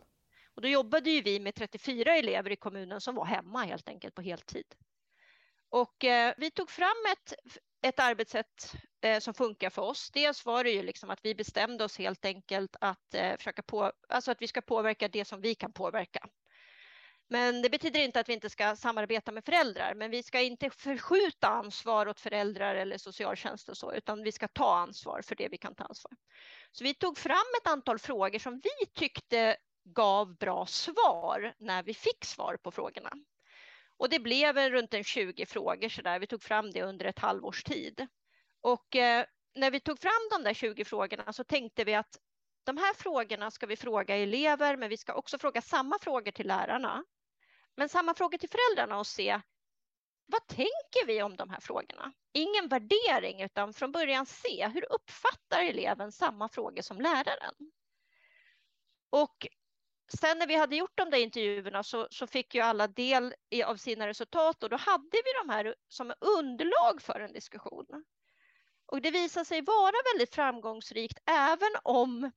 Och 0.54 0.62
då 0.62 0.68
jobbade 0.68 1.10
ju 1.10 1.22
vi 1.22 1.40
med 1.40 1.54
34 1.54 2.16
elever 2.16 2.50
i 2.50 2.56
kommunen 2.56 3.00
som 3.00 3.14
var 3.14 3.24
hemma 3.24 3.64
helt 3.64 3.88
enkelt 3.88 4.14
på 4.14 4.22
heltid. 4.22 4.66
Och 5.76 6.04
eh, 6.04 6.34
vi 6.36 6.50
tog 6.50 6.70
fram 6.70 6.96
ett, 7.12 7.34
ett 7.82 8.00
arbetssätt 8.00 8.74
eh, 9.00 9.18
som 9.18 9.34
funkar 9.34 9.70
för 9.70 9.82
oss. 9.82 10.10
Dels 10.10 10.44
var 10.44 10.64
det 10.64 10.70
ju 10.70 10.82
liksom 10.82 11.10
att 11.10 11.18
vi 11.22 11.34
bestämde 11.34 11.84
oss 11.84 11.98
helt 11.98 12.24
enkelt 12.24 12.76
att 12.80 13.14
eh, 13.14 13.36
försöka 13.36 13.62
på, 13.62 13.92
alltså 14.08 14.30
att 14.30 14.42
vi 14.42 14.48
ska 14.48 14.60
påverka 14.60 15.08
det 15.08 15.24
som 15.24 15.40
vi 15.40 15.54
kan 15.54 15.72
påverka. 15.72 16.28
Men 17.28 17.62
det 17.62 17.70
betyder 17.70 18.00
inte 18.00 18.20
att 18.20 18.28
vi 18.28 18.32
inte 18.32 18.50
ska 18.50 18.76
samarbeta 18.76 19.32
med 19.32 19.44
föräldrar, 19.44 19.94
men 19.94 20.10
vi 20.10 20.22
ska 20.22 20.40
inte 20.40 20.70
förskjuta 20.70 21.48
ansvar 21.48 22.08
åt 22.08 22.20
föräldrar 22.20 22.74
eller 22.74 22.98
socialtjänst 22.98 23.68
och 23.68 23.76
så, 23.76 23.92
utan 23.92 24.22
vi 24.22 24.32
ska 24.32 24.48
ta 24.48 24.76
ansvar 24.76 25.22
för 25.22 25.34
det 25.34 25.48
vi 25.48 25.58
kan 25.58 25.74
ta 25.74 25.84
ansvar. 25.84 26.12
Så 26.72 26.84
vi 26.84 26.94
tog 26.94 27.18
fram 27.18 27.46
ett 27.62 27.66
antal 27.66 27.98
frågor 27.98 28.38
som 28.38 28.60
vi 28.64 28.86
tyckte 28.94 29.56
gav 29.84 30.36
bra 30.36 30.66
svar 30.66 31.54
när 31.58 31.82
vi 31.82 31.94
fick 31.94 32.24
svar 32.24 32.56
på 32.56 32.70
frågorna. 32.70 33.10
Och 33.98 34.08
det 34.08 34.18
blev 34.18 34.58
runt 34.58 34.94
en 34.94 35.04
20 35.04 35.46
frågor 35.46 35.88
så 35.88 36.02
där. 36.02 36.18
Vi 36.18 36.26
tog 36.26 36.42
fram 36.42 36.70
det 36.70 36.82
under 36.82 37.04
ett 37.04 37.18
halvårs 37.18 37.64
tid. 37.64 38.06
Och 38.60 38.96
eh, 38.96 39.26
när 39.54 39.70
vi 39.70 39.80
tog 39.80 39.98
fram 39.98 40.28
de 40.30 40.42
där 40.42 40.54
20 40.54 40.84
frågorna 40.84 41.32
så 41.32 41.44
tänkte 41.44 41.84
vi 41.84 41.94
att 41.94 42.18
de 42.64 42.76
här 42.76 42.94
frågorna 42.94 43.50
ska 43.50 43.66
vi 43.66 43.76
fråga 43.76 44.16
elever, 44.16 44.76
men 44.76 44.88
vi 44.88 44.96
ska 44.96 45.14
också 45.14 45.38
fråga 45.38 45.62
samma 45.62 45.98
frågor 45.98 46.30
till 46.32 46.46
lärarna. 46.46 47.04
Men 47.76 47.88
samma 47.88 48.14
frågor 48.14 48.38
till 48.38 48.50
föräldrarna 48.50 48.98
och 48.98 49.06
se 49.06 49.40
vad 50.26 50.46
tänker 50.46 51.06
vi 51.06 51.22
om 51.22 51.36
de 51.36 51.50
här 51.50 51.60
frågorna? 51.60 52.12
Ingen 52.32 52.68
värdering, 52.68 53.42
utan 53.42 53.72
från 53.72 53.92
början 53.92 54.26
se 54.26 54.68
hur 54.68 54.92
uppfattar 54.92 55.62
eleven 55.62 56.12
samma 56.12 56.48
frågor 56.48 56.82
som 56.82 57.00
läraren? 57.00 57.54
Och 59.10 59.46
sen 60.08 60.38
när 60.38 60.46
vi 60.46 60.54
hade 60.54 60.76
gjort 60.76 60.96
de 60.96 61.10
där 61.10 61.18
intervjuerna 61.18 61.82
så, 61.82 62.08
så 62.10 62.26
fick 62.26 62.54
ju 62.54 62.60
alla 62.60 62.86
del 62.86 63.34
av 63.64 63.76
sina 63.76 64.06
resultat 64.06 64.62
och 64.62 64.70
då 64.70 64.76
hade 64.76 65.10
vi 65.24 65.46
de 65.46 65.52
här 65.52 65.74
som 65.88 66.12
underlag 66.20 67.02
för 67.02 67.20
en 67.20 67.32
diskussion. 67.32 68.04
Och 68.86 69.02
det 69.02 69.10
visade 69.10 69.44
sig 69.44 69.62
vara 69.62 69.94
väldigt 70.12 70.34
framgångsrikt 70.34 71.18
även 71.26 71.70
om 71.82 72.30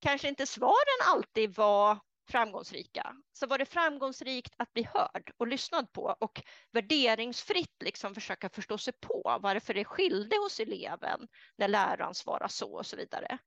kanske 0.00 0.28
inte 0.28 0.46
svaren 0.46 1.00
alltid 1.06 1.54
var 1.54 1.98
framgångsrika 2.30 3.16
så 3.32 3.46
var 3.46 3.58
det 3.58 3.66
framgångsrikt 3.66 4.54
att 4.56 4.72
bli 4.72 4.88
hörd 4.94 5.30
och 5.36 5.46
lyssnad 5.46 5.92
på 5.92 6.16
och 6.20 6.42
värderingsfritt 6.72 7.82
liksom 7.84 8.14
försöka 8.14 8.48
förstå 8.48 8.78
sig 8.78 8.92
på 9.00 9.38
varför 9.42 9.74
det 9.74 9.84
skilde 9.84 10.36
hos 10.36 10.60
eleven 10.60 11.28
när 11.56 11.68
läraren 11.68 12.14
svarade 12.14 12.52
så 12.52 12.72
och 12.72 12.86
så 12.86 12.96
vidare. 12.96 13.38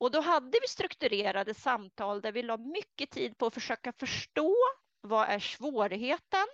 Och 0.00 0.10
då 0.10 0.20
hade 0.20 0.58
vi 0.62 0.68
strukturerade 0.68 1.54
samtal 1.54 2.20
där 2.20 2.32
vi 2.32 2.42
la 2.42 2.56
mycket 2.56 3.10
tid 3.10 3.38
på 3.38 3.46
att 3.46 3.54
försöka 3.54 3.92
förstå 3.92 4.56
vad 5.00 5.28
är 5.28 5.38
svårigheten? 5.38 6.46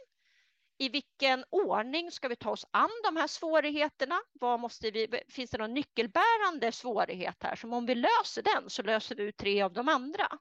I 0.79 0.89
vilken 0.89 1.45
ordning 1.51 2.11
ska 2.11 2.29
vi 2.29 2.37
ta 2.37 2.51
oss 2.51 2.67
an 2.71 2.91
de 3.05 3.17
här 3.17 3.27
svårigheterna? 3.27 4.23
Vad 4.33 4.61
måste 4.61 4.91
vi, 4.91 5.21
finns 5.29 5.51
det 5.51 5.59
någon 5.59 5.75
nyckelbärande 5.75 6.73
svårighet 6.73 7.43
här 7.43 7.57
som 7.57 7.73
om 7.73 7.87
vi 7.87 7.95
löser 7.95 8.43
den 8.43 8.71
så 8.71 8.83
löser 8.83 9.15
vi 9.15 9.23
ut 9.23 9.37
tre 9.37 9.63
av 9.63 9.73
de 9.73 9.89
andra? 9.89 10.39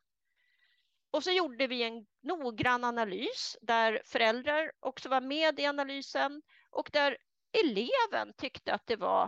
Och 1.11 1.23
så 1.23 1.31
gjorde 1.31 1.67
vi 1.67 1.83
en 1.83 2.05
noggrann 2.23 2.83
analys 2.83 3.57
där 3.61 4.01
föräldrar 4.05 4.71
också 4.79 5.09
var 5.09 5.21
med 5.21 5.59
i 5.59 5.65
analysen 5.65 6.41
och 6.69 6.89
där 6.93 7.17
eleven 7.63 8.33
tyckte 8.37 8.73
att 8.73 8.87
det 8.87 8.95
var, 8.95 9.27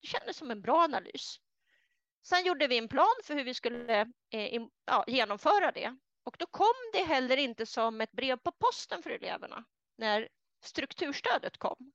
det 0.00 0.06
kändes 0.06 0.36
som 0.36 0.50
en 0.50 0.60
bra 0.60 0.82
analys. 0.82 1.40
Sen 2.28 2.44
gjorde 2.44 2.66
vi 2.66 2.78
en 2.78 2.88
plan 2.88 3.14
för 3.24 3.34
hur 3.34 3.44
vi 3.44 3.54
skulle 3.54 4.00
eh, 4.30 4.62
ja, 4.86 5.04
genomföra 5.06 5.72
det. 5.72 5.96
Och 6.24 6.36
då 6.38 6.46
kom 6.46 6.74
det 6.92 7.04
heller 7.04 7.36
inte 7.36 7.66
som 7.66 8.00
ett 8.00 8.12
brev 8.12 8.36
på 8.36 8.52
posten 8.52 9.02
för 9.02 9.10
eleverna 9.10 9.64
när 9.96 10.28
strukturstödet 10.64 11.58
kom. 11.58 11.92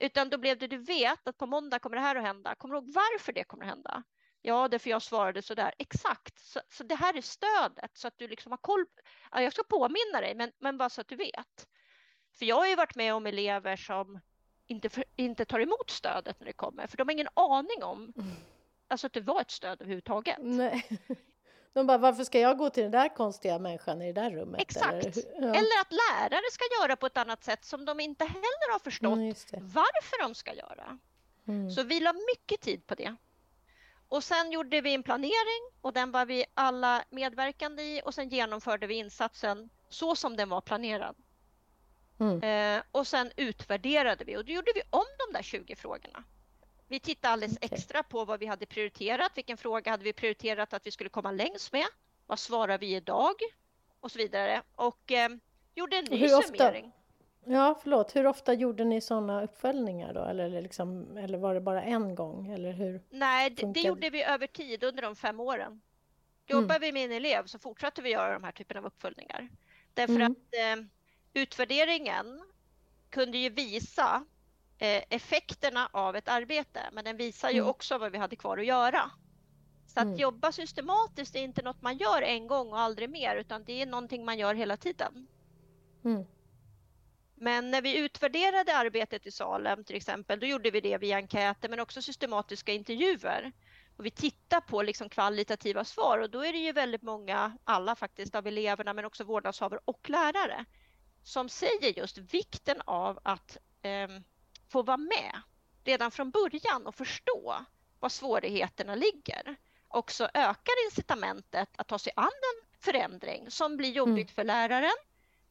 Utan 0.00 0.30
då 0.30 0.38
blev 0.38 0.58
det, 0.58 0.66
du 0.66 0.78
vet 0.78 1.28
att 1.28 1.38
på 1.38 1.46
måndag 1.46 1.78
kommer 1.78 1.96
det 1.96 2.02
här 2.02 2.16
att 2.16 2.22
hända. 2.22 2.54
Kommer 2.54 2.74
du 2.74 2.78
ihåg 2.78 2.92
varför 2.94 3.32
det 3.32 3.44
kommer 3.44 3.64
att 3.64 3.70
hända? 3.70 4.02
Ja, 4.42 4.68
därför 4.68 4.90
jag 4.90 5.02
svarade 5.02 5.42
så 5.42 5.54
där. 5.54 5.74
Exakt. 5.78 6.38
Så, 6.38 6.60
så, 6.68 6.84
det 6.84 6.94
här 6.94 7.16
är 7.16 7.20
stödet 7.20 7.96
så 7.96 8.08
att 8.08 8.18
du 8.18 8.28
liksom 8.28 8.52
har 8.52 8.58
koll. 8.58 8.86
Ja, 9.30 9.42
jag 9.42 9.52
ska 9.52 9.62
påminna 9.62 10.20
dig, 10.20 10.34
men, 10.34 10.52
men 10.58 10.78
bara 10.78 10.90
så 10.90 11.00
att 11.00 11.08
du 11.08 11.16
vet. 11.16 11.68
För 12.38 12.44
jag 12.46 12.56
har 12.56 12.66
ju 12.66 12.76
varit 12.76 12.96
med 12.96 13.14
om 13.14 13.26
elever 13.26 13.76
som 13.76 14.20
inte, 14.66 14.88
för, 14.88 15.04
inte 15.16 15.44
tar 15.44 15.60
emot 15.60 15.90
stödet 15.90 16.40
när 16.40 16.46
det 16.46 16.52
kommer, 16.52 16.86
för 16.86 16.96
de 16.96 17.08
har 17.08 17.12
ingen 17.12 17.28
aning 17.34 17.82
om 17.82 18.12
mm 18.16 18.36
alltså 18.88 19.06
att 19.06 19.12
det 19.12 19.20
var 19.20 19.40
ett 19.40 19.50
stöd 19.50 19.80
överhuvudtaget. 19.80 20.36
Nej. 20.40 20.86
De 21.72 21.86
bara, 21.86 21.98
varför 21.98 22.24
ska 22.24 22.40
jag 22.40 22.58
gå 22.58 22.70
till 22.70 22.82
den 22.82 22.92
där 22.92 23.14
konstiga 23.14 23.58
människan 23.58 24.02
i 24.02 24.12
det 24.12 24.20
där 24.20 24.30
rummet? 24.30 24.60
Exakt. 24.60 25.06
Eller, 25.06 25.22
ja. 25.34 25.54
eller 25.54 25.80
att 25.80 25.92
lärare 25.92 26.50
ska 26.52 26.64
göra 26.82 26.96
på 26.96 27.06
ett 27.06 27.16
annat 27.16 27.44
sätt 27.44 27.64
som 27.64 27.84
de 27.84 28.00
inte 28.00 28.24
heller 28.24 28.72
har 28.72 28.78
förstått 28.78 29.12
mm, 29.12 29.34
varför 29.60 30.22
de 30.22 30.34
ska 30.34 30.54
göra. 30.54 30.98
Mm. 31.48 31.70
Så 31.70 31.82
vi 31.82 32.00
la 32.00 32.12
mycket 32.12 32.60
tid 32.60 32.86
på 32.86 32.94
det. 32.94 33.16
Och 34.08 34.24
sen 34.24 34.52
gjorde 34.52 34.80
vi 34.80 34.94
en 34.94 35.02
planering 35.02 35.72
och 35.80 35.92
den 35.92 36.10
var 36.10 36.26
vi 36.26 36.44
alla 36.54 37.04
medverkande 37.10 37.82
i 37.82 38.02
och 38.04 38.14
sen 38.14 38.28
genomförde 38.28 38.86
vi 38.86 38.94
insatsen 38.94 39.68
så 39.88 40.16
som 40.16 40.36
den 40.36 40.48
var 40.48 40.60
planerad. 40.60 41.16
Mm. 42.20 42.42
Eh, 42.42 42.82
och 42.92 43.06
sen 43.06 43.32
utvärderade 43.36 44.24
vi 44.24 44.36
och 44.36 44.44
då 44.44 44.52
gjorde 44.52 44.72
vi 44.74 44.82
om 44.90 45.04
de 45.26 45.32
där 45.32 45.42
20 45.42 45.76
frågorna. 45.76 46.24
Vi 46.88 47.00
tittade 47.00 47.32
alldeles 47.32 47.56
okay. 47.56 47.68
extra 47.72 48.02
på 48.02 48.24
vad 48.24 48.40
vi 48.40 48.46
hade 48.46 48.66
prioriterat. 48.66 49.32
Vilken 49.34 49.56
fråga 49.56 49.90
hade 49.90 50.04
vi 50.04 50.12
prioriterat 50.12 50.72
att 50.72 50.86
vi 50.86 50.90
skulle 50.90 51.10
komma 51.10 51.32
längst 51.32 51.72
med? 51.72 51.86
Vad 52.26 52.38
svarar 52.38 52.78
vi 52.78 52.96
idag? 52.96 53.34
Och 54.00 54.10
så 54.10 54.18
vidare. 54.18 54.62
Och 54.74 55.12
eh, 55.12 55.28
gjorde 55.74 55.96
en 55.96 56.04
ny 56.04 56.16
hur 56.16 56.28
summering. 56.28 56.84
Ofta, 56.84 56.98
Ja, 57.44 57.78
förlåt. 57.82 58.16
Hur 58.16 58.26
ofta 58.26 58.52
gjorde 58.52 58.84
ni 58.84 59.00
sådana 59.00 59.42
uppföljningar 59.42 60.14
då? 60.14 60.24
Eller, 60.24 60.62
liksom, 60.62 61.16
eller 61.16 61.38
var 61.38 61.54
det 61.54 61.60
bara 61.60 61.82
en 61.82 62.14
gång? 62.14 62.46
Eller 62.46 62.72
hur 62.72 63.02
Nej, 63.10 63.50
det, 63.50 63.72
det 63.72 63.80
gjorde 63.80 64.10
vi 64.10 64.22
över 64.22 64.46
tid 64.46 64.84
under 64.84 65.02
de 65.02 65.16
fem 65.16 65.40
åren. 65.40 65.80
Jobbar 66.46 66.76
mm. 66.76 66.80
vi 66.80 66.92
med 66.92 67.04
en 67.04 67.12
elev 67.12 67.46
så 67.46 67.58
fortsätter 67.58 68.02
vi 68.02 68.10
göra 68.10 68.32
de 68.32 68.44
här 68.44 68.52
typen 68.52 68.76
av 68.76 68.86
uppföljningar. 68.86 69.48
Därför 69.94 70.14
mm. 70.14 70.32
att 70.32 70.54
eh, 70.54 70.84
utvärderingen 71.42 72.42
kunde 73.10 73.38
ju 73.38 73.50
visa 73.50 74.24
effekterna 74.78 75.88
av 75.92 76.16
ett 76.16 76.28
arbete, 76.28 76.80
men 76.92 77.04
den 77.04 77.16
visar 77.16 77.50
ju 77.50 77.58
mm. 77.58 77.70
också 77.70 77.98
vad 77.98 78.12
vi 78.12 78.18
hade 78.18 78.36
kvar 78.36 78.58
att 78.58 78.66
göra. 78.66 79.10
Så 79.86 80.00
att 80.00 80.06
mm. 80.06 80.16
jobba 80.16 80.52
systematiskt 80.52 81.36
är 81.36 81.40
inte 81.40 81.62
något 81.62 81.82
man 81.82 81.96
gör 81.96 82.22
en 82.22 82.46
gång 82.46 82.72
och 82.72 82.80
aldrig 82.80 83.10
mer, 83.10 83.36
utan 83.36 83.64
det 83.64 83.82
är 83.82 83.86
någonting 83.86 84.24
man 84.24 84.38
gör 84.38 84.54
hela 84.54 84.76
tiden. 84.76 85.26
Mm. 86.04 86.24
Men 87.34 87.70
när 87.70 87.82
vi 87.82 87.98
utvärderade 87.98 88.76
arbetet 88.76 89.26
i 89.26 89.30
Salem 89.30 89.84
till 89.84 89.96
exempel, 89.96 90.40
då 90.40 90.46
gjorde 90.46 90.70
vi 90.70 90.80
det 90.80 90.98
via 90.98 91.16
enkäter 91.16 91.68
men 91.68 91.80
också 91.80 92.02
systematiska 92.02 92.72
intervjuer. 92.72 93.52
Och 93.96 94.06
vi 94.06 94.10
tittar 94.10 94.60
på 94.60 94.82
liksom 94.82 95.08
kvalitativa 95.08 95.84
svar 95.84 96.18
och 96.18 96.30
då 96.30 96.44
är 96.44 96.52
det 96.52 96.58
ju 96.58 96.72
väldigt 96.72 97.02
många, 97.02 97.58
alla 97.64 97.96
faktiskt, 97.96 98.34
av 98.34 98.46
eleverna 98.46 98.94
men 98.94 99.04
också 99.04 99.24
vårdnadshavare 99.24 99.80
och 99.84 100.10
lärare 100.10 100.64
som 101.22 101.48
säger 101.48 101.98
just 101.98 102.18
vikten 102.18 102.80
av 102.84 103.18
att 103.22 103.56
eh, 103.82 104.08
få 104.68 104.82
vara 104.82 104.96
med 104.96 105.40
redan 105.84 106.10
från 106.10 106.30
början 106.30 106.86
och 106.86 106.94
förstå 106.94 107.64
var 108.00 108.08
svårigheterna 108.08 108.94
ligger. 108.94 109.56
Också 109.88 110.28
ökar 110.34 110.84
incitamentet 110.86 111.68
att 111.76 111.88
ta 111.88 111.98
sig 111.98 112.12
an 112.16 112.24
en 112.24 112.80
förändring 112.80 113.50
som 113.50 113.76
blir 113.76 113.90
jobbigt 113.90 114.28
mm. 114.28 114.34
för 114.34 114.44
läraren 114.44 114.96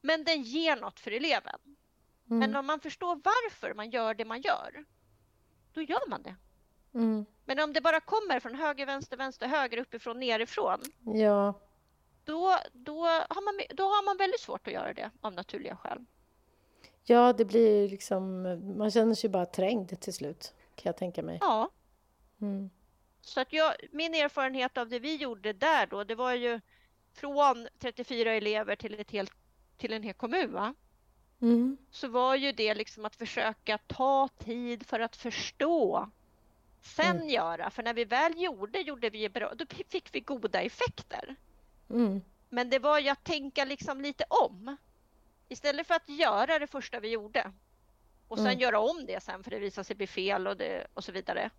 men 0.00 0.24
den 0.24 0.42
ger 0.42 0.76
något 0.76 1.00
för 1.00 1.10
eleven. 1.10 1.60
Mm. 2.30 2.38
Men 2.38 2.56
om 2.56 2.66
man 2.66 2.80
förstår 2.80 3.20
varför 3.24 3.74
man 3.74 3.90
gör 3.90 4.14
det 4.14 4.24
man 4.24 4.40
gör, 4.40 4.84
då 5.72 5.82
gör 5.82 6.08
man 6.08 6.22
det. 6.22 6.36
Mm. 6.94 7.26
Men 7.44 7.60
om 7.60 7.72
det 7.72 7.80
bara 7.80 8.00
kommer 8.00 8.40
från 8.40 8.54
höger, 8.54 8.86
vänster, 8.86 9.16
vänster, 9.16 9.46
höger, 9.46 9.78
uppifrån, 9.78 10.20
nerifrån. 10.20 10.80
Ja. 11.04 11.54
Då, 12.24 12.58
då, 12.72 13.06
har 13.06 13.44
man, 13.44 13.60
då 13.76 13.84
har 13.84 14.04
man 14.04 14.16
väldigt 14.16 14.40
svårt 14.40 14.66
att 14.66 14.72
göra 14.72 14.92
det 14.92 15.10
av 15.20 15.32
naturliga 15.32 15.76
skäl. 15.76 16.04
Ja, 17.10 17.32
det 17.32 17.44
blir 17.44 17.88
liksom... 17.88 18.42
Man 18.76 18.90
känner 18.90 19.14
sig 19.14 19.30
bara 19.30 19.46
trängd 19.46 20.00
till 20.00 20.14
slut, 20.14 20.54
kan 20.74 20.82
jag 20.90 20.96
tänka 20.96 21.22
mig. 21.22 21.38
Ja. 21.40 21.70
Mm. 22.40 22.70
Så 23.20 23.40
att 23.40 23.52
jag, 23.52 23.74
min 23.92 24.14
erfarenhet 24.14 24.78
av 24.78 24.88
det 24.88 24.98
vi 24.98 25.16
gjorde 25.16 25.52
där 25.52 25.86
då, 25.86 26.04
det 26.04 26.14
var 26.14 26.34
ju 26.34 26.60
från 27.12 27.68
34 27.78 28.32
elever 28.32 28.76
till, 28.76 29.00
ett 29.00 29.10
helt, 29.10 29.32
till 29.76 29.92
en 29.92 30.02
hel 30.02 30.14
kommun. 30.14 30.52
Va? 30.52 30.74
Mm. 31.40 31.76
Så 31.90 32.08
var 32.08 32.34
ju 32.34 32.52
det 32.52 32.74
liksom 32.74 33.04
att 33.04 33.16
försöka 33.16 33.78
ta 33.78 34.28
tid 34.38 34.86
för 34.86 35.00
att 35.00 35.16
förstå 35.16 36.10
sen 36.82 37.16
mm. 37.16 37.28
göra. 37.28 37.70
För 37.70 37.82
när 37.82 37.94
vi 37.94 38.04
väl 38.04 38.42
gjorde, 38.42 38.80
gjorde 38.80 39.10
vi 39.10 39.28
bra, 39.28 39.52
då 39.54 39.64
fick 39.88 40.14
vi 40.14 40.20
goda 40.20 40.60
effekter. 40.60 41.36
Mm. 41.90 42.20
Men 42.48 42.70
det 42.70 42.78
var 42.78 42.98
ju 42.98 43.08
att 43.08 43.24
tänka 43.24 43.64
liksom 43.64 44.00
lite 44.00 44.24
om. 44.28 44.76
Istället 45.48 45.86
för 45.86 45.94
att 45.94 46.08
göra 46.08 46.58
det 46.58 46.66
första 46.66 47.00
vi 47.00 47.08
gjorde 47.08 47.52
och 48.28 48.36
sen 48.36 48.46
mm. 48.46 48.58
göra 48.58 48.80
om 48.80 49.06
det 49.06 49.22
sen 49.22 49.44
för 49.44 49.50
det 49.50 49.58
visade 49.58 49.84
sig 49.84 49.96
bli 49.96 50.06
fel 50.06 50.46
och, 50.46 50.56
det, 50.56 50.86
och 50.94 51.04
så 51.04 51.12
vidare. 51.12 51.50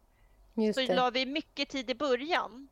Just 0.53 0.79
så 0.79 0.85
det. 0.85 0.95
la 0.95 1.09
vi 1.09 1.25
mycket 1.25 1.69
tid 1.69 1.89
i 1.89 1.95
början. 1.95 2.67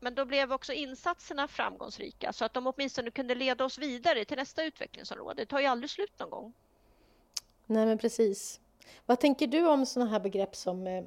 Men 0.00 0.14
då 0.14 0.24
blev 0.24 0.52
också 0.52 0.72
insatserna 0.72 1.48
framgångsrika 1.48 2.32
så 2.32 2.44
att 2.44 2.54
de 2.54 2.66
åtminstone 2.66 3.10
kunde 3.10 3.34
leda 3.34 3.64
oss 3.64 3.78
vidare 3.78 4.24
till 4.24 4.36
nästa 4.36 4.64
utvecklingsområde. 4.64 5.42
Det 5.42 5.46
tar 5.46 5.60
ju 5.60 5.66
aldrig 5.66 5.90
slut 5.90 6.18
någon 6.18 6.30
gång. 6.30 6.52
Nej, 7.66 7.86
men 7.86 7.98
precis. 7.98 8.60
Vad 9.06 9.20
tänker 9.20 9.46
du 9.46 9.66
om 9.66 9.86
sådana 9.86 10.10
här 10.10 10.20
begrepp 10.20 10.56
som 10.56 10.86
eh, 10.86 11.04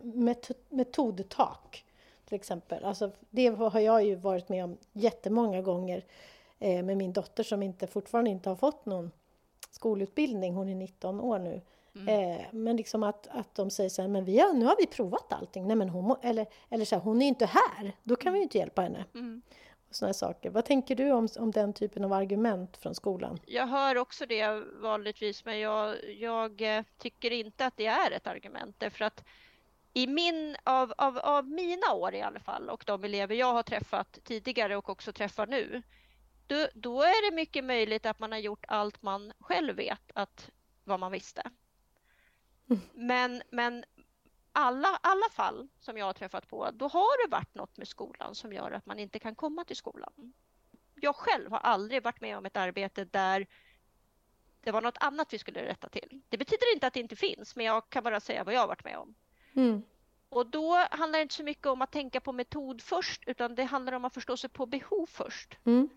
metodtak? 0.70 1.86
Till 2.26 2.36
exempel. 2.36 2.86
Alltså, 2.86 3.12
det 3.30 3.48
har 3.48 3.80
jag 3.80 4.06
ju 4.06 4.16
varit 4.16 4.50
med 4.50 4.64
om 4.64 4.78
jättemånga 4.94 5.62
gånger 5.62 6.06
eh, 6.62 6.84
med 6.84 6.98
min 6.98 7.14
dotter 7.14 7.44
som 7.44 7.64
inte, 7.64 7.88
fortfarande 7.88 8.30
inte 8.30 8.50
har 8.50 8.56
fått 8.56 8.86
någon 8.86 9.12
skolutbildning. 9.72 10.54
Hon 10.54 10.70
är 10.70 10.76
19 10.76 11.20
år 11.20 11.40
nu. 11.40 11.62
Mm. 11.96 12.40
Eh, 12.40 12.46
men 12.52 12.78
liksom 12.78 13.04
att, 13.04 13.28
att 13.28 13.56
de 13.56 13.70
säger 13.70 13.90
så 13.90 14.02
här, 14.02 14.10
men 14.10 14.26
vi 14.26 14.40
har, 14.40 14.54
nu 14.54 14.66
har 14.66 14.76
vi 14.80 14.88
provat 14.88 15.34
allting. 15.34 15.68
Nej, 15.68 15.76
men 15.76 15.90
hon, 15.90 16.16
eller 16.22 16.48
eller 16.70 16.86
så 16.86 16.96
här, 16.96 17.02
hon 17.02 17.22
är 17.22 17.28
inte 17.28 17.46
här, 17.46 17.96
då 18.04 18.16
kan 18.16 18.34
vi 18.34 18.40
ju 18.40 18.44
inte 18.44 18.58
hjälpa 18.58 18.82
henne. 18.82 19.06
Mm. 19.14 19.42
Såna 19.92 20.14
saker. 20.14 20.50
Vad 20.50 20.66
tänker 20.66 20.96
du 20.96 21.12
om, 21.12 21.28
om 21.40 21.52
den 21.52 21.74
typen 21.74 22.06
av 22.06 22.14
argument 22.14 22.78
från 22.78 22.96
skolan? 22.96 23.40
Jag 23.46 23.68
hör 23.68 23.98
också 23.98 24.26
det 24.26 24.64
vanligtvis, 24.82 25.46
men 25.46 25.60
jag, 25.60 25.96
jag 26.20 26.78
eh, 26.78 26.84
tycker 26.98 27.32
inte 27.32 27.66
att 27.66 27.78
det 27.78 27.86
är 27.86 28.12
ett 28.12 28.28
argument. 28.28 28.76
Därför 28.78 29.06
att 29.06 29.24
i 29.94 30.08
min, 30.08 30.56
av, 30.64 30.94
av, 30.98 31.18
av 31.18 31.50
mina 31.50 31.94
år 31.94 32.16
i 32.16 32.22
alla 32.22 32.40
fall 32.40 32.70
och 32.70 32.84
de 32.88 33.04
elever 33.04 33.36
jag 33.36 33.54
har 33.54 33.64
träffat 33.64 34.20
tidigare 34.24 34.78
och 34.78 34.90
också 34.90 35.14
träffar 35.14 35.48
nu, 35.48 35.82
då, 36.52 36.68
då 36.74 37.02
är 37.02 37.30
det 37.30 37.36
mycket 37.36 37.64
möjligt 37.64 38.06
att 38.06 38.20
man 38.20 38.32
har 38.32 38.40
gjort 38.40 38.66
allt 38.68 39.02
man 39.02 39.34
själv 39.40 39.76
vet 39.76 40.12
att 40.16 40.52
vad 40.84 41.00
man 41.00 41.12
visste. 41.12 41.52
Men, 42.94 43.42
men 43.50 43.84
alla, 44.52 45.00
alla 45.04 45.30
fall 45.32 45.68
som 45.80 45.98
jag 45.98 46.06
har 46.06 46.14
träffat 46.14 46.48
på, 46.48 46.70
då 46.74 46.88
har 46.88 47.26
det 47.26 47.32
varit 47.32 47.56
något 47.56 47.78
med 47.78 47.88
skolan 47.88 48.36
som 48.36 48.54
gör 48.54 48.72
att 48.72 48.86
man 48.86 49.00
inte 49.00 49.20
kan 49.20 49.36
komma 49.36 49.64
till 49.64 49.76
skolan. 49.76 50.34
Jag 50.96 51.16
själv 51.16 51.52
har 51.52 51.60
aldrig 51.60 52.04
varit 52.04 52.22
med 52.22 52.38
om 52.38 52.46
ett 52.46 52.58
arbete 52.58 53.06
där 53.06 53.48
det 54.62 54.72
var 54.72 54.82
något 54.82 54.98
annat 55.00 55.34
vi 55.34 55.38
skulle 55.38 55.66
rätta 55.66 55.90
till. 55.90 56.22
Det 56.30 56.38
betyder 56.38 56.74
inte 56.74 56.88
att 56.88 56.94
det 56.94 57.00
inte 57.00 57.16
finns, 57.16 57.56
men 57.56 57.66
jag 57.66 57.90
kan 57.90 58.04
bara 58.04 58.20
säga 58.20 58.44
vad 58.44 58.54
jag 58.54 58.60
har 58.60 58.68
varit 58.68 58.84
med 58.84 58.98
om. 58.98 59.16
Mm. 59.56 59.84
Och 60.30 60.48
då 60.48 60.76
handlar 60.92 61.20
det 61.20 61.24
inte 61.24 61.36
så 61.36 61.44
mycket 61.44 61.68
om 61.68 61.82
att 61.82 61.92
tänka 61.92 62.22
på 62.22 62.32
metod 62.32 62.82
först, 62.82 63.24
utan 63.28 63.56
det 63.56 63.64
handlar 63.64 63.94
om 63.94 64.06
att 64.06 64.14
förstå 64.14 64.38
sig 64.38 64.50
på 64.50 64.66
behov 64.66 65.06
först. 65.06 65.58
Mm. 65.66 65.90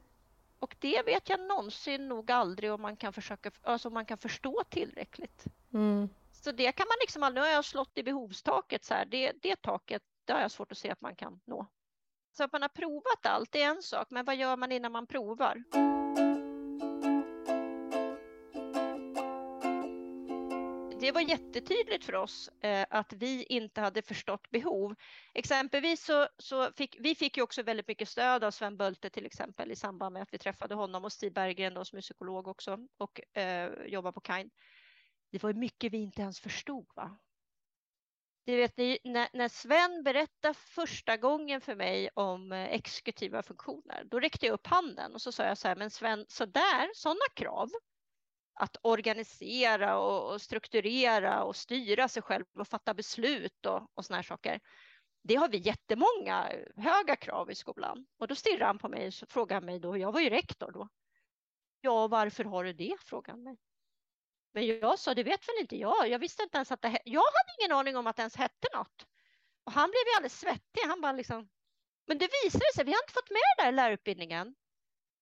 Och 0.64 0.76
det 0.78 1.02
vet 1.02 1.28
jag 1.28 1.40
någonsin 1.40 2.08
nog 2.08 2.30
aldrig 2.30 2.72
om 2.72 2.82
man 2.82 2.96
kan, 2.96 3.12
försöka, 3.12 3.50
alltså 3.62 3.90
man 3.90 4.06
kan 4.06 4.18
förstå 4.18 4.64
tillräckligt. 4.68 5.44
Mm. 5.74 6.08
Så 6.32 6.52
det 6.52 6.72
kan 6.72 6.86
man 6.88 6.96
liksom 7.00 7.34
nu 7.34 7.40
har 7.40 7.48
jag 7.48 7.64
slått 7.64 7.98
i 7.98 8.02
behovstaket 8.02 8.84
så 8.84 8.94
här, 8.94 9.04
det, 9.04 9.32
det 9.42 9.62
taket, 9.62 10.02
det 10.24 10.32
har 10.32 10.40
jag 10.40 10.50
svårt 10.50 10.72
att 10.72 10.78
se 10.78 10.90
att 10.90 11.00
man 11.00 11.16
kan 11.16 11.40
nå. 11.44 11.66
Så 12.36 12.44
att 12.44 12.52
man 12.52 12.62
har 12.62 12.68
provat 12.68 13.26
allt, 13.26 13.52
det 13.52 13.62
är 13.62 13.70
en 13.70 13.82
sak, 13.82 14.10
men 14.10 14.24
vad 14.24 14.36
gör 14.36 14.56
man 14.56 14.72
innan 14.72 14.92
man 14.92 15.06
provar? 15.06 15.64
Det 21.04 21.12
var 21.12 21.20
jättetydligt 21.20 22.04
för 22.04 22.14
oss 22.14 22.50
eh, 22.60 22.86
att 22.90 23.12
vi 23.12 23.42
inte 23.42 23.80
hade 23.80 24.02
förstått 24.02 24.50
behov. 24.50 24.94
Exempelvis 25.34 26.04
så, 26.04 26.28
så 26.38 26.72
fick 26.72 26.96
vi 27.00 27.14
fick 27.14 27.36
ju 27.36 27.42
också 27.42 27.62
väldigt 27.62 27.88
mycket 27.88 28.08
stöd 28.08 28.44
av 28.44 28.50
Sven 28.50 28.76
Bölte 28.76 29.10
till 29.10 29.26
exempel 29.26 29.70
i 29.70 29.76
samband 29.76 30.12
med 30.12 30.22
att 30.22 30.34
vi 30.34 30.38
träffade 30.38 30.74
honom 30.74 31.04
och 31.04 31.12
Stig 31.12 31.32
Berggren 31.32 31.74
då, 31.74 31.84
som 31.84 31.96
är 31.96 32.02
psykolog 32.02 32.48
också 32.48 32.78
och 32.98 33.36
eh, 33.38 33.70
jobbar 33.86 34.12
på 34.12 34.20
Kind 34.20 34.50
det 35.34 35.42
var 35.42 35.52
mycket 35.52 35.92
vi 35.92 35.98
inte 35.98 36.22
ens 36.22 36.40
förstod. 36.40 36.86
Va? 36.94 37.18
Det 38.44 38.56
vet, 38.56 38.76
när, 39.04 39.28
när 39.32 39.48
Sven 39.48 40.02
berättade 40.02 40.54
första 40.54 41.16
gången 41.16 41.60
för 41.60 41.74
mig 41.74 42.10
om 42.14 42.52
eh, 42.52 42.74
exekutiva 42.74 43.42
funktioner, 43.42 44.04
då 44.04 44.20
räckte 44.20 44.46
jag 44.46 44.52
upp 44.52 44.66
handen 44.66 45.14
och 45.14 45.22
så 45.22 45.32
sa 45.32 45.44
jag 45.44 45.58
så 45.58 45.68
här, 45.68 45.76
men 45.76 45.90
Sven, 45.90 46.26
så 46.28 46.46
där, 46.46 46.94
sådana 46.94 47.26
krav, 47.34 47.70
att 48.54 48.76
organisera 48.82 49.98
och, 49.98 50.32
och, 50.32 50.42
strukturera 50.42 51.44
och 51.44 51.56
styra 51.56 52.08
sig 52.08 52.22
själv 52.22 52.44
och 52.58 52.68
fatta 52.68 52.94
beslut 52.94 53.66
och, 53.66 53.90
och 53.94 54.04
såna 54.04 54.16
här 54.16 54.22
saker. 54.22 54.60
Det 55.22 55.34
har 55.34 55.48
vi 55.48 55.58
jättemånga 55.58 56.50
höga 56.76 57.16
krav 57.16 57.50
i 57.50 57.54
skolan. 57.54 58.06
Och 58.18 58.28
då 58.28 58.34
stirrade 58.34 58.64
han 58.64 58.78
på 58.78 58.88
mig 58.88 59.06
och 59.06 59.28
frågade 59.28 59.66
mig 59.66 59.78
då, 59.80 59.98
jag 59.98 60.12
var 60.12 60.20
ju 60.20 60.30
rektor 60.30 60.72
då. 60.72 60.88
Ja, 61.80 62.08
varför 62.08 62.44
har 62.44 62.64
du 62.64 62.72
det? 62.72 62.96
frågade 63.00 63.32
han 63.32 63.42
mig. 63.42 63.56
Men 64.52 64.66
jag 64.66 64.98
sa, 64.98 65.14
det 65.14 65.22
vet 65.22 65.48
väl 65.48 65.60
inte 65.60 65.76
jag. 65.76 66.08
Jag 66.08 66.18
visste 66.18 66.42
inte 66.42 66.56
ens 66.56 66.72
att 66.72 66.82
det 66.82 66.98
Jag 67.04 67.20
hade 67.20 67.54
ingen 67.60 67.76
aning 67.76 67.96
om 67.96 68.06
att 68.06 68.16
det 68.16 68.22
ens 68.22 68.36
hette 68.36 68.68
något. 68.74 69.06
Och 69.64 69.72
han 69.72 69.90
blev 69.90 70.06
ju 70.06 70.16
alldeles 70.16 70.40
svettig. 70.40 70.80
Han 70.86 71.00
bara 71.00 71.12
liksom, 71.12 71.48
men 72.06 72.18
det 72.18 72.28
visade 72.44 72.72
sig, 72.74 72.84
vi 72.84 72.92
har 72.92 73.02
inte 73.02 73.12
fått 73.12 73.30
med 73.30 73.40
det 73.56 73.62
där 73.62 73.68
i 73.68 73.72
lärarutbildningen. 73.72 74.54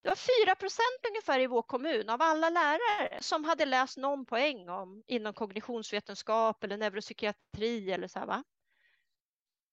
Det 0.02 0.08
var 0.08 0.46
4 0.46 0.54
procent 0.54 1.06
ungefär 1.08 1.40
i 1.40 1.46
vår 1.46 1.62
kommun 1.62 2.10
av 2.10 2.22
alla 2.22 2.50
lärare 2.50 3.18
som 3.20 3.44
hade 3.44 3.64
läst 3.64 3.96
någon 3.96 4.24
poäng 4.24 4.68
om 4.68 5.02
inom 5.06 5.34
kognitionsvetenskap 5.34 6.64
eller 6.64 6.76
neuropsykiatri 6.76 7.92
eller 7.92 8.08
så 8.08 8.18
här, 8.18 8.26
va. 8.26 8.44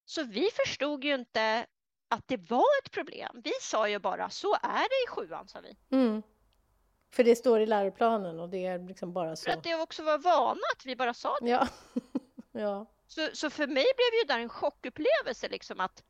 Så 0.05 0.23
vi 0.23 0.49
förstod 0.65 1.03
ju 1.03 1.15
inte 1.15 1.65
att 2.09 2.27
det 2.27 2.37
var 2.37 2.65
ett 2.83 2.91
problem. 2.91 3.41
Vi 3.43 3.51
sa 3.61 3.89
ju 3.89 3.99
bara 3.99 4.29
så 4.29 4.53
är 4.53 4.89
det 4.89 5.03
i 5.05 5.07
sjuan, 5.07 5.47
sa 5.47 5.59
vi. 5.59 5.77
Mm. 5.97 6.23
För 7.11 7.23
det 7.23 7.35
står 7.35 7.59
i 7.61 7.65
läroplanen 7.65 8.39
och 8.39 8.49
det 8.49 8.65
är 8.65 8.79
liksom 8.79 9.13
bara 9.13 9.35
så. 9.35 9.43
För 9.43 9.57
att 9.57 9.63
det 9.63 9.75
också 9.75 10.03
var 10.03 10.17
vana 10.17 10.61
att 10.75 10.85
vi 10.85 10.95
bara 10.95 11.13
sa 11.13 11.37
det. 11.41 11.49
Ja. 11.49 11.67
ja. 12.51 12.85
Så, 13.07 13.29
så 13.33 13.49
för 13.49 13.67
mig 13.67 13.85
blev 13.95 14.19
ju 14.21 14.27
där 14.27 14.39
en 14.39 14.49
chockupplevelse 14.49 15.49
liksom 15.49 15.79
att 15.79 16.03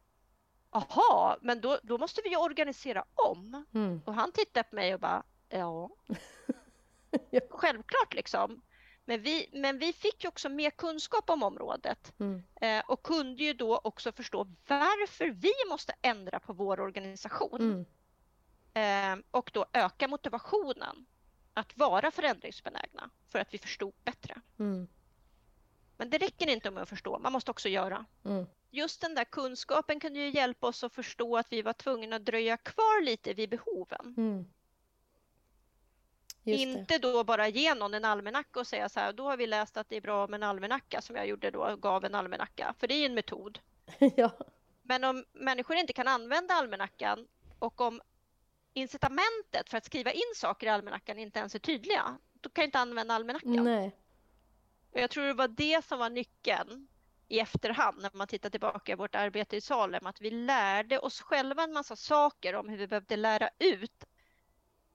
Aha, 0.71 1.37
men 1.41 1.61
då, 1.61 1.79
då 1.83 1.97
måste 1.97 2.21
vi 2.23 2.35
organisera 2.35 3.05
om. 3.15 3.65
Mm. 3.73 4.01
Och 4.05 4.13
han 4.13 4.31
tittade 4.31 4.69
på 4.69 4.75
mig 4.75 4.93
och 4.93 4.99
bara, 4.99 5.23
ja. 5.49 5.89
ja. 7.29 7.41
Självklart 7.49 8.13
liksom. 8.13 8.61
Men 9.05 9.21
vi, 9.21 9.49
men 9.53 9.79
vi 9.79 9.93
fick 9.93 10.23
ju 10.23 10.27
också 10.27 10.49
mer 10.49 10.69
kunskap 10.69 11.29
om 11.29 11.43
området 11.43 12.13
mm. 12.19 12.43
eh, 12.61 12.83
och 12.87 13.03
kunde 13.03 13.43
ju 13.43 13.53
då 13.53 13.77
också 13.83 14.11
förstå 14.11 14.47
varför 14.67 15.29
vi 15.29 15.51
måste 15.69 15.93
ändra 16.01 16.39
på 16.39 16.53
vår 16.53 16.79
organisation. 16.79 17.85
Mm. 18.73 19.19
Eh, 19.19 19.25
och 19.31 19.49
då 19.53 19.65
öka 19.73 20.07
motivationen 20.07 21.05
att 21.53 21.77
vara 21.77 22.11
förändringsbenägna 22.11 23.09
för 23.27 23.39
att 23.39 23.53
vi 23.53 23.57
förstod 23.57 23.93
bättre. 24.03 24.41
Mm. 24.59 24.87
Men 25.97 26.09
det 26.09 26.17
räcker 26.17 26.47
inte 26.47 26.71
med 26.71 26.83
att 26.83 26.89
förstå, 26.89 27.19
man 27.19 27.33
måste 27.33 27.51
också 27.51 27.69
göra. 27.69 28.05
Just 28.71 29.01
den 29.01 29.15
där 29.15 29.23
kunskapen 29.23 29.99
kunde 29.99 30.19
ju 30.19 30.29
hjälpa 30.29 30.67
oss 30.67 30.83
att 30.83 30.93
förstå 30.93 31.37
att 31.37 31.51
vi 31.51 31.61
var 31.61 31.73
tvungna 31.73 32.15
att 32.15 32.25
dröja 32.25 32.57
kvar 32.57 33.01
lite 33.03 33.33
vid 33.33 33.49
behoven. 33.49 34.15
Mm. 34.17 34.45
Inte 36.43 36.97
då 36.97 37.23
bara 37.23 37.47
ge 37.47 37.73
någon 37.73 37.93
en 37.93 38.05
almanacka 38.05 38.59
och 38.59 38.67
säga 38.67 38.89
så 38.89 38.99
här, 38.99 39.13
då 39.13 39.23
har 39.23 39.37
vi 39.37 39.47
läst 39.47 39.77
att 39.77 39.89
det 39.89 39.95
är 39.95 40.01
bra 40.01 40.27
med 40.27 40.37
en 40.37 40.43
almanacka 40.43 41.01
som 41.01 41.15
jag 41.15 41.27
gjorde 41.27 41.51
då, 41.51 41.75
gav 41.75 42.05
en 42.05 42.15
almanacka, 42.15 42.73
för 42.79 42.87
det 42.87 42.93
är 42.93 43.05
en 43.05 43.13
metod. 43.13 43.59
ja. 44.15 44.31
Men 44.81 45.03
om 45.03 45.25
människor 45.33 45.77
inte 45.77 45.93
kan 45.93 46.07
använda 46.07 46.53
almanackan 46.53 47.27
och 47.59 47.81
om 47.81 48.01
incitamentet 48.73 49.69
för 49.69 49.77
att 49.77 49.85
skriva 49.85 50.11
in 50.11 50.33
saker 50.35 50.67
i 50.67 50.69
almanackan 50.69 51.19
inte 51.19 51.39
ens 51.39 51.55
är 51.55 51.59
tydliga, 51.59 52.17
då 52.33 52.49
kan 52.49 52.61
jag 52.61 52.67
inte 52.67 52.79
använda 52.79 53.13
almanackan. 53.13 53.63
Nej. 53.63 53.95
Och 54.91 54.99
jag 54.99 55.09
tror 55.09 55.23
det 55.23 55.33
var 55.33 55.47
det 55.47 55.85
som 55.85 55.99
var 55.99 56.09
nyckeln 56.09 56.87
i 57.29 57.39
efterhand 57.39 58.01
när 58.01 58.11
man 58.13 58.27
tittar 58.27 58.49
tillbaka 58.49 58.97
på 58.97 59.03
vårt 59.03 59.15
arbete 59.15 59.57
i 59.57 59.61
Salem, 59.61 60.05
att 60.05 60.21
vi 60.21 60.31
lärde 60.31 60.99
oss 60.99 61.21
själva 61.21 61.63
en 61.63 61.73
massa 61.73 61.95
saker 61.95 62.55
om 62.55 62.69
hur 62.69 62.77
vi 62.77 62.87
behövde 62.87 63.15
lära 63.15 63.49
ut 63.59 64.05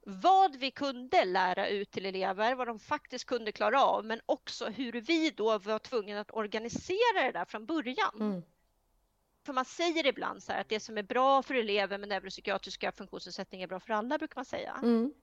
vad 0.06 0.56
vi 0.56 0.70
kunde 0.70 1.24
lära 1.24 1.68
ut 1.68 1.90
till 1.90 2.06
elever, 2.06 2.54
vad 2.54 2.66
de 2.66 2.78
faktiskt 2.78 3.24
kunde 3.24 3.52
klara 3.52 3.84
av, 3.84 4.04
men 4.04 4.20
också 4.26 4.66
hur 4.66 4.92
vi 4.92 5.30
då 5.30 5.58
var 5.58 5.78
tvungna 5.78 6.20
att 6.20 6.34
organisera 6.34 7.22
det 7.22 7.32
där 7.32 7.44
från 7.44 7.66
början. 7.66 8.20
Mm. 8.20 8.42
För 9.46 9.52
man 9.52 9.64
säger 9.64 10.06
ibland 10.06 10.42
så 10.42 10.52
här 10.52 10.60
att 10.60 10.68
det 10.68 10.80
som 10.80 10.98
är 10.98 11.02
bra 11.02 11.42
för 11.42 11.54
elever 11.54 11.98
med 11.98 12.08
neuropsykiatriska 12.08 12.92
funktionsnedsättningar 12.92 13.66
är 13.66 13.68
bra 13.68 13.80
för 13.80 13.92
alla, 13.92 14.18
brukar 14.18 14.36
man 14.36 14.44
säga. 14.44 14.80
Mm. 14.82 15.14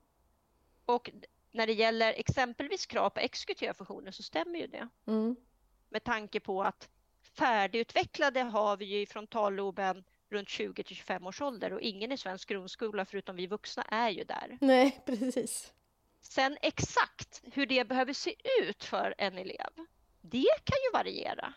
Och 0.85 1.09
när 1.51 1.67
det 1.67 1.73
gäller 1.73 2.13
exempelvis 2.13 2.85
krav 2.85 3.09
på 3.09 3.19
exekutiva 3.19 3.73
funktioner 3.73 4.11
så 4.11 4.23
stämmer 4.23 4.59
ju 4.59 4.67
det. 4.67 4.87
Mm. 5.07 5.35
Med 5.89 6.03
tanke 6.03 6.39
på 6.39 6.63
att 6.63 6.89
färdigutvecklade 7.37 8.41
har 8.41 8.77
vi 8.77 8.85
ju 8.85 9.01
i 9.01 9.05
frontalloben 9.05 10.03
runt 10.29 10.49
20 10.49 10.83
till 10.83 10.95
25 10.95 11.27
års 11.27 11.41
ålder 11.41 11.73
och 11.73 11.81
ingen 11.81 12.11
i 12.11 12.17
svensk 12.17 12.49
grundskola 12.49 13.05
förutom 13.05 13.35
vi 13.35 13.47
vuxna 13.47 13.83
är 13.83 14.09
ju 14.09 14.23
där. 14.23 14.57
Nej, 14.61 15.01
precis. 15.05 15.73
Sen 16.21 16.57
exakt 16.61 17.41
hur 17.53 17.65
det 17.65 17.87
behöver 17.87 18.13
se 18.13 18.35
ut 18.61 18.83
för 18.83 19.15
en 19.17 19.37
elev, 19.37 19.69
det 20.21 20.47
kan 20.63 20.77
ju 20.85 20.91
variera. 20.93 21.53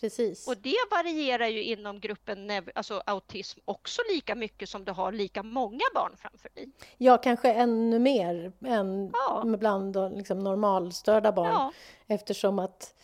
Precis. 0.00 0.48
Och 0.48 0.56
det 0.56 0.76
varierar 0.90 1.46
ju 1.46 1.62
inom 1.62 2.00
gruppen 2.00 2.50
alltså 2.74 3.02
autism 3.06 3.60
också 3.64 4.02
lika 4.14 4.34
mycket 4.34 4.68
som 4.68 4.84
du 4.84 4.92
har 4.92 5.12
lika 5.12 5.42
många 5.42 5.84
barn 5.94 6.16
framför 6.16 6.50
dig. 6.54 6.70
Ja, 6.96 7.18
kanske 7.18 7.52
ännu 7.52 7.98
mer 7.98 8.52
än 8.64 9.10
ja. 9.12 9.44
bland 9.58 9.96
liksom 10.16 10.38
normalstörda 10.38 11.32
barn 11.32 11.52
ja. 11.52 11.72
eftersom 12.06 12.58
att 12.58 12.94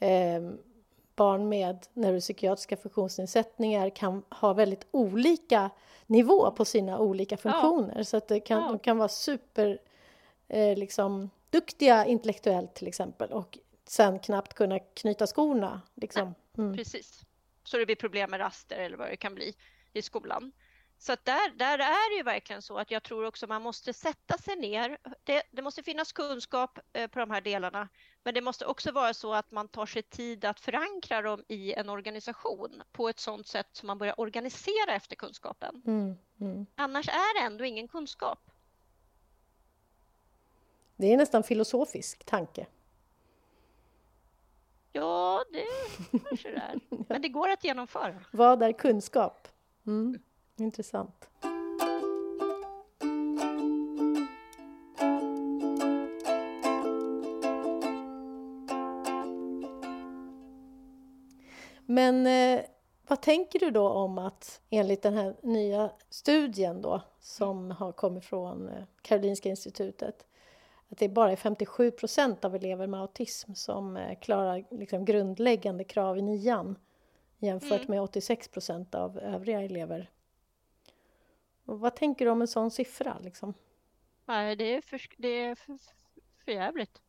eh, 0.00 0.40
barn 1.18 1.48
med 1.48 1.86
neuropsykiatriska 1.94 2.76
funktionsnedsättningar 2.76 3.90
kan 3.90 4.22
ha 4.30 4.52
väldigt 4.52 4.86
olika 4.90 5.70
nivå 6.06 6.50
på 6.50 6.64
sina 6.64 6.98
olika 6.98 7.36
funktioner. 7.36 7.96
Ja. 7.96 8.04
Så 8.04 8.16
att 8.16 8.28
det 8.28 8.40
kan, 8.40 8.62
de 8.62 8.78
kan 8.78 8.98
vara 8.98 9.08
super 9.08 9.78
eh, 10.48 10.78
liksom, 10.78 11.30
duktiga 11.50 12.06
intellektuellt 12.06 12.74
till 12.74 12.88
exempel 12.88 13.32
och 13.32 13.58
sen 13.84 14.18
knappt 14.18 14.54
kunna 14.54 14.78
knyta 14.78 15.26
skorna. 15.26 15.80
Liksom. 15.94 16.34
Mm. 16.58 16.76
Precis. 16.76 17.20
Så 17.64 17.76
det 17.78 17.86
blir 17.86 17.96
problem 17.96 18.30
med 18.30 18.40
raster 18.40 18.78
eller 18.78 18.96
vad 18.96 19.08
det 19.08 19.16
kan 19.16 19.34
bli 19.34 19.54
i 19.92 20.02
skolan. 20.02 20.52
Så 21.00 21.16
där, 21.24 21.50
där 21.50 21.78
är 21.78 22.10
det 22.10 22.16
ju 22.16 22.22
verkligen 22.22 22.62
så 22.62 22.78
att 22.78 22.90
jag 22.90 23.02
tror 23.02 23.24
också 23.24 23.46
man 23.46 23.62
måste 23.62 23.92
sätta 23.92 24.38
sig 24.38 24.56
ner. 24.56 24.98
Det, 25.24 25.42
det, 25.50 25.62
måste 25.62 25.82
finnas 25.82 26.12
kunskap 26.12 26.78
eh, 26.92 27.06
på 27.06 27.18
de 27.18 27.30
här 27.30 27.40
delarna, 27.40 27.88
men 28.22 28.34
det 28.34 28.40
måste 28.40 28.66
också 28.66 28.92
vara 28.92 29.14
så 29.14 29.34
att 29.34 29.50
man 29.50 29.68
tar 29.68 29.86
sig 29.86 30.02
tid 30.02 30.44
att 30.44 30.60
förankra 30.60 31.22
dem 31.22 31.44
i 31.48 31.72
en 31.72 31.88
organisation 31.88 32.82
på 32.92 33.08
ett 33.08 33.18
sådant 33.20 33.46
sätt 33.46 33.68
som 33.72 33.86
man 33.86 33.98
börjar 33.98 34.20
organisera 34.20 34.94
efter 34.94 35.16
kunskapen. 35.16 35.82
Mm, 35.86 36.16
mm. 36.40 36.66
Annars 36.74 37.08
är 37.08 37.40
det 37.40 37.46
ändå 37.46 37.64
ingen 37.64 37.88
kunskap. 37.88 38.50
Det 40.96 41.12
är 41.12 41.16
nästan 41.16 41.42
filosofisk 41.42 42.24
tanke. 42.24 42.66
Ja, 44.92 45.44
det 45.52 45.64
kanske 46.28 46.50
det 46.50 46.56
är. 46.56 46.80
Men 47.08 47.22
det 47.22 47.28
går 47.28 47.48
att 47.48 47.64
genomföra. 47.64 48.24
Vad 48.32 48.62
är 48.62 48.72
kunskap? 48.72 49.48
Mm. 49.86 50.18
Intressant. 50.60 51.28
Men 61.86 62.26
eh, 62.26 62.60
vad 63.08 63.20
tänker 63.20 63.58
du 63.58 63.70
då 63.70 63.88
om 63.88 64.18
att 64.18 64.60
enligt 64.70 65.02
den 65.02 65.14
här 65.14 65.36
nya 65.42 65.90
studien 66.08 66.82
då 66.82 67.00
som 67.20 67.70
har 67.70 67.92
kommit 67.92 68.24
från 68.24 68.68
eh, 68.68 68.84
Karolinska 69.02 69.48
institutet 69.48 70.26
att 70.88 70.98
det 70.98 71.08
bara 71.08 71.32
är 71.32 71.36
57 71.36 71.90
procent 71.90 72.44
av 72.44 72.54
elever 72.54 72.86
med 72.86 73.00
autism 73.00 73.54
som 73.54 73.96
eh, 73.96 74.18
klarar 74.18 74.64
liksom, 74.70 75.04
grundläggande 75.04 75.84
krav 75.84 76.18
i 76.18 76.22
nian 76.22 76.78
jämfört 77.38 77.80
mm. 77.80 77.90
med 77.90 78.02
86 78.02 78.48
procent 78.48 78.94
av 78.94 79.18
övriga 79.18 79.62
elever 79.62 80.10
och 81.68 81.80
vad 81.80 81.96
tänker 81.96 82.24
du 82.24 82.30
om 82.30 82.40
en 82.40 82.48
sån 82.48 82.70
siffra? 82.70 83.18
Liksom? 83.18 83.54
Nej, 84.24 84.56
det 84.56 84.64
är 84.64 84.80
för, 84.80 85.00
det 85.16 85.28
är 85.28 85.54
för, 85.54 85.78
för 86.44 86.52
jävligt. 86.52 87.02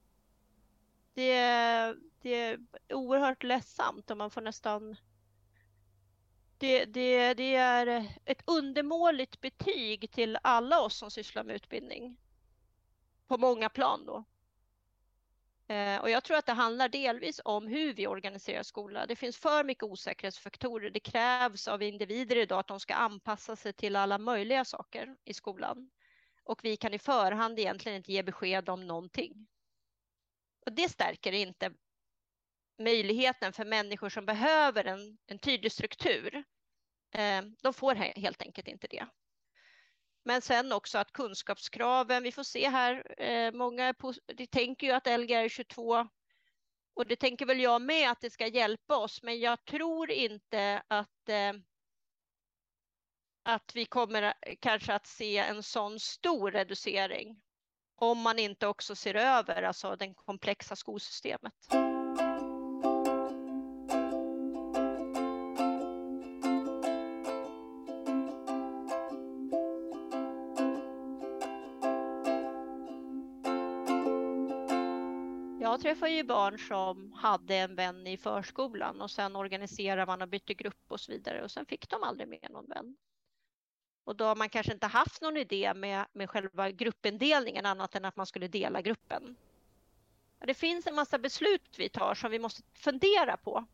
Det 1.14 1.32
är, 1.32 1.98
det 2.22 2.34
är 2.36 2.60
oerhört 2.90 3.44
ledsamt 3.44 4.12
och 4.12 4.18
man 4.18 4.32
får 4.32 4.42
nästan... 4.42 4.96
Det, 6.58 6.86
det, 6.86 7.34
det 7.34 7.56
är 7.56 8.06
ett 8.26 8.44
undermåligt 8.46 9.42
betyg 9.42 10.12
till 10.12 10.38
alla 10.42 10.82
oss 10.82 10.96
som 10.96 11.12
sysslar 11.12 11.44
med 11.44 11.56
utbildning. 11.56 12.18
På 13.28 13.38
många 13.38 13.70
plan 13.70 14.06
då. 14.06 14.24
Eh, 15.70 16.02
och 16.02 16.10
jag 16.10 16.24
tror 16.24 16.38
att 16.38 16.46
det 16.46 16.54
handlar 16.54 16.90
delvis 16.90 17.42
om 17.46 17.68
hur 17.68 17.94
vi 17.94 18.08
organiserar 18.08 18.64
skolan. 18.64 19.08
Det 19.08 19.16
finns 19.16 19.38
för 19.38 19.64
mycket 19.64 19.84
osäkerhetsfaktorer. 19.84 20.90
Det 20.90 21.00
krävs 21.00 21.68
av 21.68 21.84
individer 21.84 22.36
idag 22.36 22.60
att 22.60 22.68
de 22.68 22.80
ska 22.80 22.94
anpassa 22.94 23.56
sig 23.56 23.74
till 23.74 23.96
alla 23.96 24.18
möjliga 24.18 24.66
saker 24.66 25.16
i 25.26 25.34
skolan. 25.34 25.90
Och 26.44 26.60
vi 26.64 26.78
kan 26.78 26.94
i 26.94 27.00
förhand 27.00 27.60
egentligen 27.60 27.96
inte 27.98 28.12
ge 28.12 28.24
besked 28.24 28.70
om 28.70 28.88
någonting. 28.88 29.48
Och 30.66 30.74
det 30.74 30.90
stärker 30.90 31.32
inte 31.32 31.72
möjligheten 32.80 33.54
för 33.54 33.66
människor 33.66 34.10
som 34.10 34.26
behöver 34.26 34.86
en, 34.86 35.18
en 35.28 35.40
tydlig 35.40 35.72
struktur. 35.72 36.44
Eh, 37.14 37.42
de 37.62 37.74
får 37.74 37.96
helt 37.96 38.42
enkelt 38.42 38.68
inte 38.68 38.88
det. 38.88 39.08
Men 40.30 40.42
sen 40.42 40.72
också 40.72 40.98
att 40.98 41.12
kunskapskraven, 41.14 42.24
vi 42.24 42.32
får 42.32 42.44
se 42.44 42.70
här, 42.70 43.22
eh, 43.22 43.52
många 43.52 43.94
de 44.36 44.48
tänker 44.48 44.88
ju 44.88 44.94
att 44.94 45.20
Lgr 45.20 45.50
22 45.50 46.08
och 46.94 47.06
det 47.06 47.16
tänker 47.16 47.46
väl 47.46 47.60
jag 47.60 47.82
med 47.82 48.12
att 48.12 48.22
det 48.22 48.30
ska 48.30 48.48
hjälpa 48.48 48.98
oss, 48.98 49.24
men 49.24 49.40
jag 49.40 49.66
tror 49.66 50.12
inte 50.12 50.84
att 50.88 51.30
eh, 51.30 51.54
att 53.44 53.72
vi 53.76 53.86
kommer 53.86 54.34
kanske 54.60 54.94
att 54.94 55.08
se 55.08 55.38
en 55.38 55.64
sån 55.64 56.00
stor 56.00 56.52
reducering 56.52 57.42
om 57.96 58.22
man 58.22 58.40
inte 58.40 58.68
också 58.68 58.96
ser 58.96 59.16
över 59.16 59.64
alltså 59.64 59.96
det 59.96 60.14
komplexa 60.14 60.76
skolsystemet. 60.76 61.89
Träffar 75.90 76.08
ju 76.08 76.24
barn 76.24 76.60
som 76.60 77.14
hade 77.14 77.56
en 77.56 77.76
vän 77.76 78.08
i 78.08 78.18
förskolan 78.18 79.02
och 79.02 79.12
sen 79.12 79.36
organiserade 79.36 80.06
man 80.06 80.22
och 80.22 80.28
bytte 80.28 80.54
grupp 80.54 80.84
och 80.88 81.00
så 81.00 81.12
vidare 81.12 81.44
och 81.44 81.52
sen 81.52 81.66
fick 81.66 81.90
de 81.90 82.04
aldrig 82.04 82.28
mer 82.30 82.50
någon 82.50 82.66
vän. 82.66 82.98
Och 84.04 84.16
då 84.16 84.26
har 84.26 84.36
man 84.36 84.50
kanske 84.50 84.74
inte 84.74 84.88
haft 84.88 85.22
någon 85.22 85.38
idé 85.38 85.74
med, 85.74 86.06
med 86.14 86.30
själva 86.30 86.72
gruppindelningen 86.72 87.66
annat 87.66 87.96
än 87.96 88.06
att 88.06 88.16
man 88.16 88.26
skulle 88.26 88.48
dela 88.48 88.82
gruppen. 88.82 89.36
Det 90.40 90.54
finns 90.54 90.88
en 90.88 90.96
massa 90.96 91.20
beslut 91.20 91.80
vi 91.80 91.90
tar 91.90 92.16
som 92.16 92.32
vi 92.32 92.40
måste 92.40 92.62
fundera 92.74 93.38
på 93.38 93.66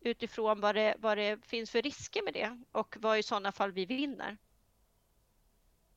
utifrån 0.00 0.60
vad 0.60 0.74
det, 0.74 0.94
vad 0.98 1.18
det 1.18 1.46
finns 1.46 1.70
för 1.70 1.82
risker 1.82 2.22
med 2.22 2.34
det 2.34 2.62
och 2.72 2.96
vad 3.00 3.18
i 3.18 3.22
sådana 3.22 3.52
fall 3.52 3.72
vi 3.72 3.86
vinner. 3.86 4.36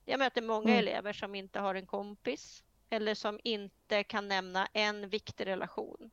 Jag 0.06 0.20
möter 0.20 0.42
många 0.42 0.70
mm. 0.70 0.80
elever 0.80 1.14
som 1.14 1.36
inte 1.36 1.60
har 1.60 1.76
en 1.76 1.86
kompis 1.86 2.64
eller 2.94 3.16
som 3.16 3.40
inte 3.44 4.04
kan 4.04 4.28
nämna 4.28 4.66
en 4.74 5.10
viktig 5.10 5.48
relation 5.48 6.12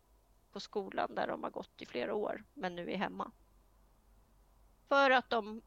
på 0.53 0.61
skolan 0.61 1.15
där 1.15 1.27
de 1.27 1.43
har 1.43 1.51
gått 1.51 1.83
i 1.83 1.87
flera 1.87 2.15
år 2.15 2.45
men 2.55 2.75
nu 2.77 2.91
är 2.93 2.97
hemma. 2.97 3.33
För 4.89 5.11
att 5.11 5.31
de 5.31 5.63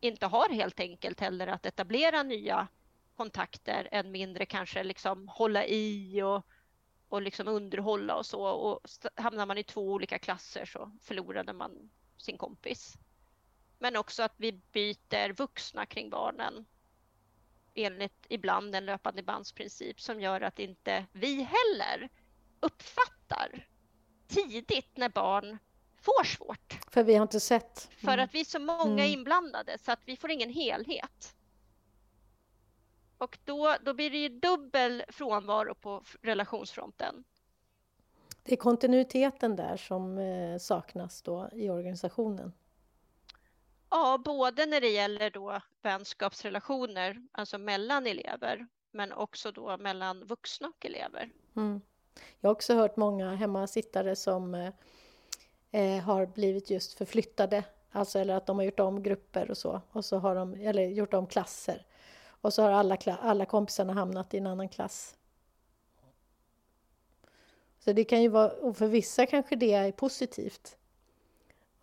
inte 0.00 0.26
har 0.26 0.48
helt 0.48 0.80
enkelt 0.80 1.20
heller 1.20 1.46
att 1.46 1.66
etablera 1.66 2.22
nya 2.22 2.68
kontakter, 3.16 3.88
än 3.92 4.10
mindre 4.10 4.46
kanske 4.46 4.84
liksom 4.84 5.28
hålla 5.28 5.66
i 5.66 6.22
och, 6.22 6.46
och 7.08 7.22
liksom 7.22 7.48
underhålla 7.48 8.16
och 8.16 8.26
så. 8.26 8.42
Och 8.42 8.80
hamnar 9.14 9.46
man 9.46 9.58
i 9.58 9.64
två 9.64 9.92
olika 9.92 10.18
klasser 10.18 10.64
så 10.64 10.90
förlorade 11.00 11.52
man 11.52 11.90
sin 12.16 12.38
kompis. 12.38 12.96
Men 13.78 13.96
också 13.96 14.22
att 14.22 14.34
vi 14.36 14.52
byter 14.52 15.32
vuxna 15.32 15.86
kring 15.86 16.10
barnen 16.10 16.66
enligt 17.74 18.26
ibland 18.28 18.74
en 18.74 18.86
löpande 18.86 19.22
bandsprincip 19.22 20.00
som 20.00 20.20
gör 20.20 20.40
att 20.40 20.58
inte 20.58 21.06
vi 21.12 21.42
heller 21.42 22.08
uppfattar 22.60 23.66
tidigt 24.26 24.96
när 24.96 25.08
barn 25.08 25.58
får 26.00 26.24
svårt. 26.24 26.78
För 26.88 27.02
vi 27.02 27.14
har 27.14 27.22
inte 27.22 27.40
sett. 27.40 27.88
Mm. 27.90 27.98
För 27.98 28.18
att 28.18 28.34
vi 28.34 28.40
är 28.40 28.44
så 28.44 28.58
många 28.58 29.04
mm. 29.04 29.18
inblandade 29.18 29.78
så 29.78 29.92
att 29.92 30.00
vi 30.04 30.16
får 30.16 30.30
ingen 30.30 30.50
helhet. 30.50 31.36
Och 33.18 33.38
då, 33.44 33.76
då 33.84 33.94
blir 33.94 34.10
det 34.10 34.18
ju 34.18 34.28
dubbel 34.28 35.04
frånvaro 35.08 35.74
på 35.74 36.02
relationsfronten. 36.22 37.24
Det 38.42 38.52
är 38.52 38.56
kontinuiteten 38.56 39.56
där 39.56 39.76
som 39.76 40.18
eh, 40.18 40.58
saknas 40.58 41.22
då 41.22 41.50
i 41.52 41.70
organisationen. 41.70 42.52
Ja, 43.96 44.18
både 44.24 44.66
när 44.66 44.80
det 44.80 44.88
gäller 44.88 45.30
då 45.30 45.60
vänskapsrelationer, 45.82 47.22
alltså 47.32 47.58
mellan 47.58 48.06
elever, 48.06 48.66
men 48.90 49.12
också 49.12 49.52
då 49.52 49.76
mellan 49.76 50.24
vuxna 50.24 50.68
och 50.68 50.86
elever. 50.86 51.30
Mm. 51.56 51.80
Jag 52.40 52.48
har 52.48 52.54
också 52.54 52.74
hört 52.74 52.96
många 52.96 53.34
hemmasittare 53.34 54.16
som 54.16 54.72
eh, 55.70 56.02
har 56.02 56.26
blivit 56.26 56.70
just 56.70 56.94
förflyttade, 56.94 57.64
alltså 57.90 58.18
eller 58.18 58.34
att 58.34 58.46
de 58.46 58.56
har 58.56 58.64
gjort 58.64 58.80
om 58.80 59.02
grupper 59.02 59.50
och 59.50 59.58
så, 59.58 59.80
och 59.90 60.04
så 60.04 60.18
har 60.18 60.34
de, 60.34 60.54
eller 60.54 60.86
gjort 60.86 61.14
om 61.14 61.26
klasser. 61.26 61.86
Och 62.26 62.54
så 62.54 62.62
har 62.62 62.70
alla, 62.70 62.98
alla 63.20 63.46
kompisarna 63.46 63.92
hamnat 63.92 64.34
i 64.34 64.38
en 64.38 64.46
annan 64.46 64.68
klass. 64.68 65.16
Så 67.78 67.92
det 67.92 68.04
kan 68.04 68.22
ju 68.22 68.28
vara, 68.28 68.50
och 68.50 68.76
för 68.76 68.86
vissa 68.86 69.26
kanske 69.26 69.56
det 69.56 69.72
är 69.72 69.92
positivt. 69.92 70.76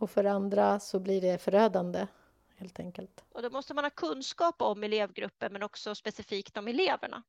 Och 0.02 0.10
för 0.10 0.24
andra 0.24 0.80
så 0.80 1.00
blir 1.00 1.22
det 1.22 1.38
förödande, 1.38 2.08
helt 2.56 2.80
enkelt. 2.80 3.24
Och 3.32 3.42
då 3.42 3.50
måste 3.50 3.74
man 3.74 3.84
ha 3.84 3.90
kunskap 3.90 4.62
om 4.62 4.84
elevgruppen, 4.84 5.54
men 5.54 5.64
också 5.64 5.96
specifikt 5.96 6.58
om 6.58 6.68
eleverna. 6.68 7.24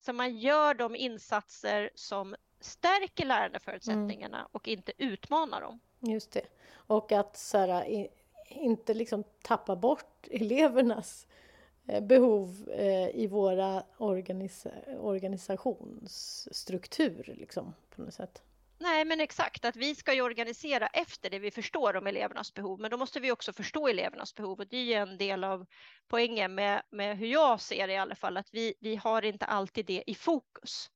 Så 0.00 0.12
man 0.12 0.38
gör 0.38 0.74
de 0.74 0.96
insatser 0.96 1.90
som 1.94 2.34
stärker 2.60 3.26
lärandeförutsättningarna 3.26 4.38
mm. 4.38 4.48
och 4.52 4.68
inte 4.68 4.92
utmanar 4.98 5.60
dem. 5.60 5.80
Just 6.00 6.30
det. 6.30 6.46
Och 6.72 7.12
att 7.12 7.36
så 7.36 7.58
här, 7.58 8.08
inte 8.48 8.94
liksom 8.94 9.24
tappa 9.42 9.76
bort 9.76 10.26
elevernas 10.30 11.26
eh, 11.86 12.04
behov 12.04 12.70
eh, 12.70 13.08
i 13.08 13.26
våra 13.26 13.84
organisa 13.96 14.70
organisationsstruktur 14.98 17.34
liksom, 17.38 17.74
på 17.90 18.02
något 18.02 18.14
sätt. 18.14 18.42
Nej, 18.78 19.04
men 19.04 19.20
exakt 19.20 19.64
att 19.64 19.76
vi 19.76 19.94
ska 19.94 20.14
ju 20.14 20.22
organisera 20.22 20.86
efter 20.86 21.30
det 21.30 21.38
vi 21.38 21.50
förstår 21.50 21.96
om 21.96 22.06
elevernas 22.06 22.54
behov, 22.54 22.80
men 22.80 22.90
då 22.90 22.96
måste 22.96 23.20
vi 23.20 23.32
också 23.32 23.52
förstå 23.52 23.88
elevernas 23.88 24.34
behov 24.34 24.58
och 24.60 24.66
det 24.66 24.76
är 24.76 24.84
ju 24.84 24.92
en 24.92 25.18
del 25.18 25.44
av 25.44 25.66
poängen 26.08 26.54
med, 26.54 26.82
med 26.90 27.18
hur 27.18 27.26
jag 27.26 27.60
ser 27.60 27.86
det 27.86 27.92
i 27.92 27.96
alla 27.96 28.14
fall, 28.14 28.36
att 28.36 28.48
vi, 28.52 28.74
vi 28.80 28.96
har 28.96 29.24
inte 29.24 29.44
alltid 29.44 29.86
det 29.86 30.04
i 30.06 30.14
fokus. 30.14 30.90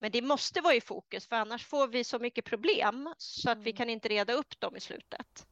Men 0.00 0.10
det 0.10 0.22
måste 0.22 0.60
vara 0.60 0.74
i 0.74 0.80
fokus, 0.80 1.26
för 1.26 1.36
annars 1.36 1.66
får 1.66 1.88
vi 1.88 2.04
så 2.04 2.18
mycket 2.18 2.44
problem 2.44 3.14
så 3.18 3.50
att 3.50 3.58
vi 3.58 3.70
mm. 3.70 3.76
kan 3.76 3.90
inte 3.90 4.08
reda 4.08 4.32
upp 4.32 4.60
dem 4.60 4.76
i 4.76 4.80
slutet. 4.80 5.46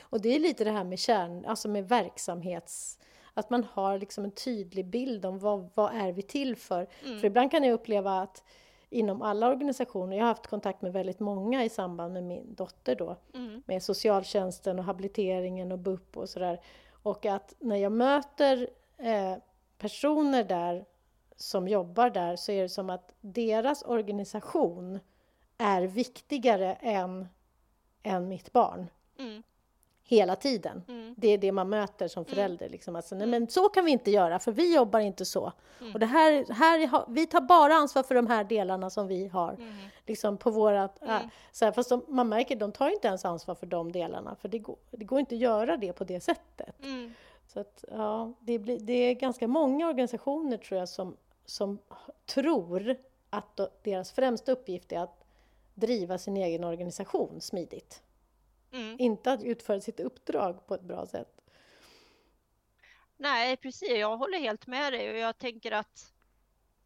Och 0.00 0.20
det 0.20 0.28
är 0.28 0.40
lite 0.40 0.64
det 0.64 0.70
här 0.70 0.84
med 0.84 0.98
kärn, 0.98 1.44
alltså 1.44 1.68
med 1.68 1.88
verksamhets 1.88 2.98
att 3.34 3.50
man 3.50 3.64
har 3.64 3.98
liksom 3.98 4.24
en 4.24 4.30
tydlig 4.30 4.86
bild 4.86 5.26
om 5.26 5.38
vad, 5.38 5.70
vad 5.74 5.94
är 5.94 6.12
vi 6.12 6.22
till 6.22 6.56
för. 6.56 6.88
Mm. 7.04 7.20
För 7.20 7.26
ibland 7.26 7.50
kan 7.50 7.64
jag 7.64 7.72
uppleva 7.72 8.20
att 8.20 8.42
inom 8.94 9.22
alla 9.22 9.48
organisationer, 9.48 10.16
jag 10.16 10.24
har 10.24 10.28
haft 10.28 10.46
kontakt 10.46 10.82
med 10.82 10.92
väldigt 10.92 11.20
många 11.20 11.64
i 11.64 11.68
samband 11.68 12.12
med 12.12 12.24
min 12.24 12.54
dotter 12.54 12.94
då, 12.94 13.16
mm. 13.34 13.62
med 13.66 13.82
socialtjänsten 13.82 14.78
och 14.78 14.84
habiliteringen 14.84 15.72
och 15.72 15.78
BUP 15.78 16.16
och 16.16 16.28
sådär. 16.28 16.60
Och 17.02 17.26
att 17.26 17.54
när 17.58 17.76
jag 17.76 17.92
möter 17.92 18.68
eh, 18.98 19.34
personer 19.78 20.44
där 20.44 20.84
som 21.36 21.68
jobbar 21.68 22.10
där 22.10 22.36
så 22.36 22.52
är 22.52 22.62
det 22.62 22.68
som 22.68 22.90
att 22.90 23.14
deras 23.20 23.82
organisation 23.82 25.00
är 25.58 25.82
viktigare 25.82 26.74
än, 26.74 27.28
än 28.02 28.28
mitt 28.28 28.52
barn. 28.52 28.86
Mm. 29.18 29.42
Hela 30.06 30.36
tiden. 30.36 30.82
Mm. 30.88 31.14
Det 31.18 31.28
är 31.28 31.38
det 31.38 31.52
man 31.52 31.68
möter 31.68 32.08
som 32.08 32.24
mm. 32.24 32.34
förälder. 32.34 32.68
Liksom. 32.68 32.96
Alltså, 32.96 33.14
nej, 33.14 33.26
men 33.26 33.48
så 33.48 33.68
kan 33.68 33.84
vi 33.84 33.90
inte 33.90 34.10
göra, 34.10 34.38
för 34.38 34.52
vi 34.52 34.74
jobbar 34.74 35.00
inte 35.00 35.24
så. 35.24 35.52
Mm. 35.80 35.92
Och 35.92 36.00
det 36.00 36.06
här, 36.06 36.52
här, 36.52 37.04
vi 37.08 37.26
tar 37.26 37.40
bara 37.40 37.74
ansvar 37.74 38.02
för 38.02 38.14
de 38.14 38.26
här 38.26 38.44
delarna 38.44 38.90
som 38.90 39.06
vi 39.06 39.28
har. 39.28 39.52
Mm. 39.52 39.74
Liksom 40.06 40.36
på 40.36 40.50
vårat, 40.50 41.02
äh, 41.02 41.18
så 41.52 41.64
här, 41.64 41.72
fast 41.72 41.88
de, 41.88 42.04
man 42.08 42.28
märker 42.28 42.56
de 42.56 42.72
tar 42.72 42.90
inte 42.90 43.08
ens 43.08 43.24
ansvar 43.24 43.54
för 43.54 43.66
de 43.66 43.92
delarna, 43.92 44.36
för 44.40 44.48
det 44.48 44.58
går, 44.58 44.76
det 44.90 45.04
går 45.04 45.20
inte 45.20 45.34
att 45.34 45.40
göra 45.40 45.76
det 45.76 45.92
på 45.92 46.04
det 46.04 46.20
sättet. 46.20 46.76
Så 47.46 47.60
att, 47.60 47.84
ja, 47.90 48.32
det, 48.40 48.58
blir, 48.58 48.78
det 48.80 48.92
är 48.92 49.14
ganska 49.14 49.48
många 49.48 49.88
organisationer 49.88 50.56
tror 50.56 50.78
jag 50.78 50.88
som 50.88 51.16
som 51.44 51.78
tror 52.26 52.96
att 53.30 53.60
deras 53.82 54.12
främsta 54.12 54.52
uppgift 54.52 54.92
är 54.92 55.00
att 55.00 55.24
driva 55.74 56.18
sin 56.18 56.36
egen 56.36 56.64
organisation 56.64 57.40
smidigt. 57.40 58.02
Mm. 58.74 58.96
Inte 58.98 59.32
att 59.32 59.42
utföra 59.42 59.80
sitt 59.80 60.00
uppdrag 60.00 60.66
på 60.66 60.74
ett 60.74 60.82
bra 60.82 61.06
sätt. 61.06 61.40
Nej, 63.16 63.56
precis. 63.56 63.90
Jag 63.90 64.16
håller 64.16 64.38
helt 64.38 64.66
med 64.66 64.92
dig 64.92 65.10
och 65.10 65.16
jag 65.16 65.38
tänker 65.38 65.72
att 65.72 66.12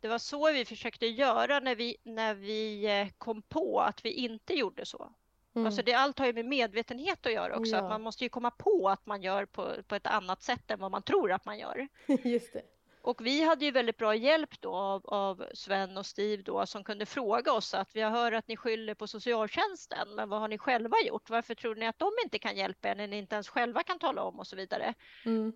det 0.01 0.09
var 0.09 0.19
så 0.19 0.53
vi 0.53 0.65
försökte 0.65 1.07
göra 1.07 1.61
när 1.61 1.75
vi, 1.75 1.97
när 2.03 2.35
vi 2.35 2.85
eh, 3.01 3.09
kom 3.19 3.43
på 3.43 3.81
att 3.81 4.05
vi 4.05 4.11
inte 4.13 4.55
gjorde 4.55 4.87
så. 4.87 5.13
Mm. 5.55 5.67
Alltså 5.67 5.83
det, 5.83 5.93
allt 5.93 6.19
har 6.19 6.27
ju 6.27 6.33
med 6.33 6.45
medvetenhet 6.45 7.27
att 7.27 7.33
göra 7.33 7.57
också. 7.57 7.73
Ja. 7.73 7.79
Att 7.79 7.89
man 7.89 8.03
måste 8.03 8.25
ju 8.25 8.29
komma 8.29 8.51
på 8.51 8.89
att 8.89 9.07
man 9.07 9.23
gör 9.23 9.45
på, 9.45 9.75
på 9.87 9.95
ett 9.95 10.07
annat 10.07 10.43
sätt 10.43 10.71
än 10.71 10.81
vad 10.81 10.91
man 10.91 11.03
tror 11.03 11.33
att 11.33 11.45
man 11.45 11.59
gör. 11.59 11.89
Just 12.25 12.53
det. 12.53 12.63
Och 13.01 13.27
vi 13.27 13.43
hade 13.45 13.65
ju 13.65 13.71
väldigt 13.71 13.97
bra 13.97 14.15
hjälp 14.15 14.61
då 14.61 14.75
av, 14.75 15.07
av 15.07 15.47
Sven 15.55 15.97
och 15.97 16.07
Steve 16.07 16.43
då 16.43 16.67
som 16.67 16.85
kunde 16.85 17.07
fråga 17.07 17.53
oss 17.53 17.75
att 17.75 17.97
vi 17.97 18.01
har 18.01 18.11
hört 18.11 18.35
att 18.35 18.49
ni 18.49 18.57
skyller 18.57 18.95
på 18.95 19.07
socialtjänsten, 19.07 20.15
men 20.15 20.29
vad 20.29 20.41
har 20.41 20.49
ni 20.49 20.59
själva 20.59 20.97
gjort? 21.07 21.31
Varför 21.31 21.55
tror 21.55 21.75
ni 21.75 21.87
att 21.87 21.99
de 21.99 22.11
inte 22.25 22.39
kan 22.39 22.57
hjälpa 22.57 22.89
er 22.89 22.95
när 22.95 23.07
ni 23.07 23.19
inte 23.19 23.35
ens 23.35 23.49
själva 23.49 23.83
kan 23.83 23.99
tala 23.99 24.23
om 24.23 24.39
och 24.39 24.47
så 24.47 24.57
vidare? 24.57 24.95
Mm. 25.25 25.53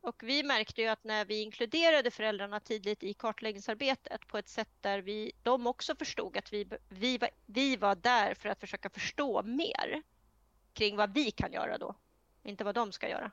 Och 0.00 0.22
vi 0.22 0.42
märkte 0.42 0.80
ju 0.80 0.88
att 0.88 1.04
när 1.04 1.24
vi 1.24 1.42
inkluderade 1.42 2.10
föräldrarna 2.10 2.60
tidigt 2.60 3.02
i 3.02 3.14
kartläggningsarbetet 3.14 4.28
på 4.28 4.38
ett 4.38 4.48
sätt 4.48 4.70
där 4.80 4.98
vi, 4.98 5.32
de 5.42 5.66
också 5.66 5.96
förstod 5.96 6.36
att 6.36 6.52
vi, 6.52 6.66
vi, 6.88 7.18
var, 7.18 7.30
vi 7.46 7.76
var 7.76 7.94
där 7.94 8.34
för 8.34 8.48
att 8.48 8.60
försöka 8.60 8.90
förstå 8.90 9.42
mer 9.42 10.02
kring 10.72 10.96
vad 10.96 11.14
vi 11.14 11.30
kan 11.30 11.52
göra 11.52 11.78
då, 11.78 11.94
inte 12.42 12.64
vad 12.64 12.74
de 12.74 12.92
ska 12.92 13.08
göra. 13.08 13.30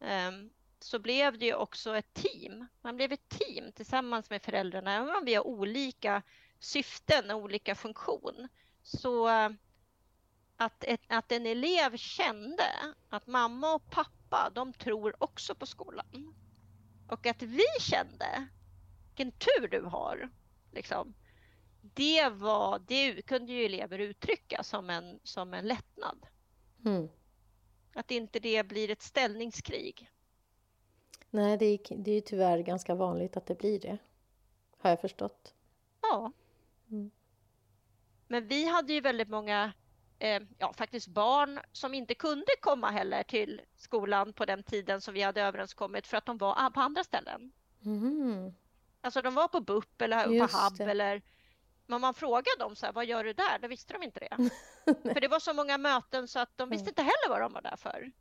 Um, 0.00 0.50
så 0.80 0.98
blev 0.98 1.38
det 1.38 1.46
ju 1.46 1.54
också 1.54 1.96
ett 1.96 2.14
team. 2.14 2.66
Man 2.82 2.96
blev 2.96 3.12
ett 3.12 3.28
team 3.28 3.72
tillsammans 3.72 4.30
med 4.30 4.42
föräldrarna, 4.42 4.94
även 4.94 5.16
om 5.16 5.24
vi 5.24 5.34
har 5.34 5.46
olika 5.46 6.22
syften 6.58 7.30
och 7.30 7.42
olika 7.42 7.74
funktion. 7.74 8.48
Så 8.82 9.28
eh, 9.28 9.50
att, 10.56 10.84
ett, 10.84 11.00
att 11.08 11.32
en 11.32 11.46
elev 11.46 11.96
kände 11.96 12.64
att 13.08 13.26
mamma 13.26 13.74
och 13.74 13.90
pappa, 13.90 14.50
de 14.54 14.72
tror 14.72 15.22
också 15.22 15.54
på 15.54 15.66
skolan. 15.66 16.34
Och 17.08 17.26
att 17.26 17.42
vi 17.42 17.64
kände, 17.80 18.48
vilken 19.06 19.32
tur 19.32 19.68
du 19.68 19.82
har. 19.82 20.30
Liksom. 20.72 21.14
Det, 21.80 22.28
var, 22.28 22.78
det 22.86 23.22
kunde 23.22 23.52
ju 23.52 23.64
elever 23.64 23.98
uttrycka 23.98 24.62
som 24.62 24.90
en, 24.90 25.20
som 25.22 25.54
en 25.54 25.68
lättnad. 25.68 26.26
Mm. 26.84 27.08
Att 27.94 28.10
inte 28.10 28.40
det 28.40 28.64
blir 28.64 28.90
ett 28.90 29.02
ställningskrig. 29.02 30.10
Nej, 31.36 31.56
det 31.56 31.66
är, 31.66 31.96
det 31.96 32.10
är 32.10 32.20
tyvärr 32.20 32.58
ganska 32.58 32.94
vanligt 32.94 33.36
att 33.36 33.46
det 33.46 33.58
blir 33.58 33.80
det. 33.80 33.98
Har 34.78 34.90
jag 34.90 35.00
förstått. 35.00 35.54
Ja. 36.02 36.32
Mm. 36.90 37.10
Men 38.26 38.48
vi 38.48 38.68
hade 38.68 38.92
ju 38.92 39.00
väldigt 39.00 39.28
många, 39.28 39.72
eh, 40.18 40.42
ja 40.58 40.72
faktiskt 40.72 41.08
barn 41.08 41.60
som 41.72 41.94
inte 41.94 42.14
kunde 42.14 42.52
komma 42.60 42.90
heller 42.90 43.22
till 43.22 43.60
skolan 43.76 44.32
på 44.32 44.44
den 44.44 44.62
tiden 44.62 45.00
som 45.00 45.14
vi 45.14 45.22
hade 45.22 45.42
överenskommit 45.42 46.06
för 46.06 46.16
att 46.16 46.26
de 46.26 46.38
var 46.38 46.70
på 46.70 46.80
andra 46.80 47.04
ställen. 47.04 47.52
Mm. 47.84 48.54
Alltså 49.00 49.22
de 49.22 49.34
var 49.34 49.48
på 49.48 49.60
BUP 49.60 50.02
eller 50.02 50.28
Just 50.28 50.52
på 50.54 50.58
HUB 50.58 50.76
det. 50.78 50.84
eller 50.84 51.22
men 51.86 52.00
man 52.00 52.14
frågade 52.14 52.56
dem 52.58 52.76
så 52.76 52.86
här, 52.86 52.92
vad 52.92 53.06
gör 53.06 53.24
du 53.24 53.32
där? 53.32 53.58
Då 53.62 53.68
visste 53.68 53.92
de 53.92 54.02
inte 54.02 54.20
det. 54.20 54.50
för 55.12 55.20
det 55.20 55.28
var 55.28 55.40
så 55.40 55.54
många 55.54 55.78
möten 55.78 56.28
så 56.28 56.38
att 56.38 56.58
de 56.58 56.68
visste 56.68 56.88
inte 56.88 57.02
heller 57.02 57.28
vad 57.28 57.40
de 57.40 57.52
var 57.52 57.62
där 57.62 57.76
för. 57.76 58.12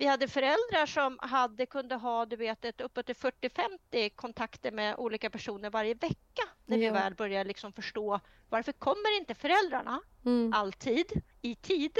Vi 0.00 0.06
hade 0.06 0.28
föräldrar 0.28 0.86
som 0.86 1.18
hade, 1.22 1.66
kunde 1.66 1.94
ha 1.94 2.26
du 2.26 2.36
vet, 2.36 2.64
ett 2.64 2.80
uppåt 2.80 3.06
till 3.06 3.14
40-50 3.14 4.10
kontakter 4.14 4.72
med 4.72 4.96
olika 4.98 5.30
personer 5.30 5.70
varje 5.70 5.94
vecka 5.94 6.42
när 6.66 6.76
ja. 6.76 6.92
vi 6.92 6.98
väl 6.98 7.14
började 7.14 7.48
liksom 7.48 7.72
förstå 7.72 8.20
varför 8.48 8.72
kommer 8.72 9.18
inte 9.18 9.34
föräldrarna 9.34 10.00
mm. 10.24 10.52
alltid 10.52 11.22
i 11.42 11.54
tid? 11.54 11.98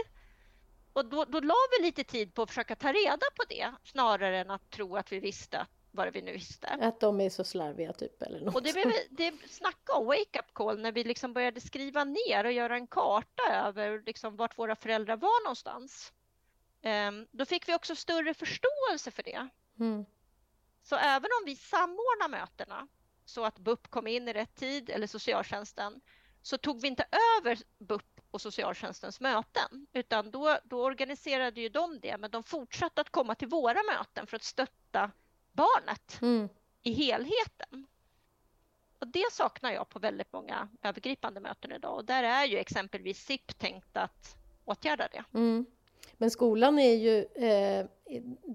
Och 0.92 1.05
då, 1.05 1.24
då 1.24 1.40
la 1.40 1.55
vi 1.78 1.86
lite 1.86 2.05
tid 2.05 2.34
på 2.34 2.42
att 2.42 2.48
försöka 2.48 2.76
ta 2.76 2.92
reda 2.92 3.26
på 3.36 3.44
det 3.48 3.72
snarare 3.84 4.38
än 4.38 4.51
att 4.51 4.70
tro 4.70 4.96
att 4.96 5.12
vi 5.12 5.20
visste 5.20 5.66
vad 5.90 6.12
vi 6.12 6.22
nu 6.22 6.32
visste. 6.32 6.68
Att 6.68 7.01
de 7.01 7.20
är 7.20 7.30
så 7.30 7.44
slarviga 7.44 7.92
typ 7.92 8.22
eller 8.22 8.40
något. 8.40 8.55
Och 8.55 8.62
det, 8.62 8.72
blev, 8.72 8.92
det 9.11 9.34
snacka 9.51 9.92
om 9.92 10.07
wake-up 10.07 10.53
call 10.53 10.78
när 10.78 10.92
vi 10.92 11.05
liksom 11.05 11.32
började 11.32 11.61
skriva 11.61 12.05
ner 12.05 12.44
och 12.44 12.53
göra 12.53 12.74
en 12.74 12.86
karta 12.86 13.42
över 13.53 14.03
liksom 14.07 14.36
vart 14.36 14.59
våra 14.59 14.76
föräldrar 14.76 15.16
var 15.16 15.44
någonstans. 15.44 16.12
Um, 16.83 17.26
då 17.31 17.45
fick 17.45 17.68
vi 17.68 17.74
också 17.74 17.97
större 17.97 18.35
förståelse 18.35 19.11
för 19.11 19.22
det. 19.22 19.49
Mm. 19.81 20.05
Så 20.83 20.97
även 20.97 21.31
om 21.41 21.47
vi 21.47 21.57
samordnar 21.57 22.28
mötena 22.28 22.89
så 23.24 23.45
att 23.45 23.59
BUP 23.59 23.91
kom 23.91 24.07
in 24.07 24.28
i 24.28 24.33
rätt 24.33 24.55
tid 24.55 24.91
eller 24.91 25.07
socialtjänsten 25.07 26.01
så 26.43 26.59
tog 26.59 26.81
vi 26.81 26.89
inte 26.89 27.05
över 27.39 27.59
BUP 27.78 28.20
och 28.31 28.41
socialtjänstens 28.41 29.20
möten 29.20 29.87
utan 29.93 30.31
då, 30.31 30.59
då 30.64 30.85
organiserade 30.85 31.61
ju 31.61 31.68
de 31.68 32.01
det 32.01 32.16
men 32.16 32.31
de 32.31 32.43
fortsatte 32.43 33.01
att 33.01 33.11
komma 33.11 33.35
till 33.35 33.49
våra 33.49 33.83
möten 33.83 34.26
för 34.26 34.37
att 34.37 34.43
stötta 34.43 35.11
barnet 35.53 36.18
mm. 36.22 36.49
i 36.83 36.93
helheten. 36.93 37.87
Och 38.99 39.07
det 39.07 39.33
saknar 39.33 39.72
jag 39.72 39.89
på 39.89 39.99
väldigt 39.99 40.33
många 40.33 40.68
övergripande 40.83 41.41
möten 41.41 41.72
idag 41.72 41.95
och 41.97 42.05
där 42.05 42.22
är 42.22 42.45
ju 42.45 42.59
exempelvis 42.59 43.24
SIP 43.24 43.59
tänkt 43.59 43.97
att 43.97 44.37
åtgärda 44.64 45.09
det. 45.09 45.24
Mm. 45.39 45.66
Men 46.20 46.30
skolan 46.30 46.78
är 46.78 46.94
ju 46.94 47.24
eh, 47.24 47.86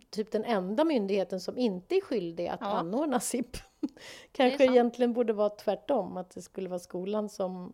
typ 0.09 0.31
den 0.31 0.43
enda 0.43 0.83
myndigheten 0.83 1.39
som 1.39 1.57
inte 1.57 1.95
är 1.95 2.01
skyldig 2.01 2.47
att 2.47 2.61
ja. 2.61 2.67
anordna 2.67 3.19
SIP. 3.19 3.57
Kanske 4.31 4.63
egentligen 4.65 5.13
borde 5.13 5.33
vara 5.33 5.49
tvärtom, 5.49 6.17
att 6.17 6.29
det 6.29 6.41
skulle 6.41 6.69
vara 6.69 6.79
skolan 6.79 7.29
som... 7.29 7.73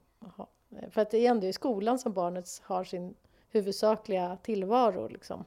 För 0.91 1.01
att 1.01 1.11
det 1.11 1.25
är 1.25 1.31
ändå 1.31 1.47
i 1.47 1.53
skolan 1.53 1.99
som 1.99 2.13
barnet 2.13 2.61
har 2.63 2.83
sin 2.83 3.15
huvudsakliga 3.49 4.37
tillvaro. 4.43 5.07
Liksom. 5.07 5.45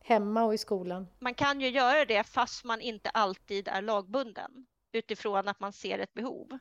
Hemma 0.00 0.44
och 0.44 0.54
i 0.54 0.58
skolan. 0.58 1.08
Man 1.18 1.34
kan 1.34 1.60
ju 1.60 1.68
göra 1.68 2.04
det 2.04 2.24
fast 2.24 2.64
man 2.64 2.80
inte 2.80 3.10
alltid 3.10 3.68
är 3.68 3.82
lagbunden 3.82 4.66
utifrån 4.92 5.48
att 5.48 5.60
man 5.60 5.72
ser 5.72 5.98
ett 5.98 6.14
behov. 6.14 6.58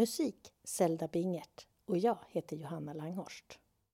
Musik 0.00 0.52
Zelda 0.64 1.08
Bingert 1.08 1.66
och 1.86 1.98
jag 1.98 2.18
heter 2.28 2.56
Johanna 2.56 2.92
Langhorst. 2.92 3.59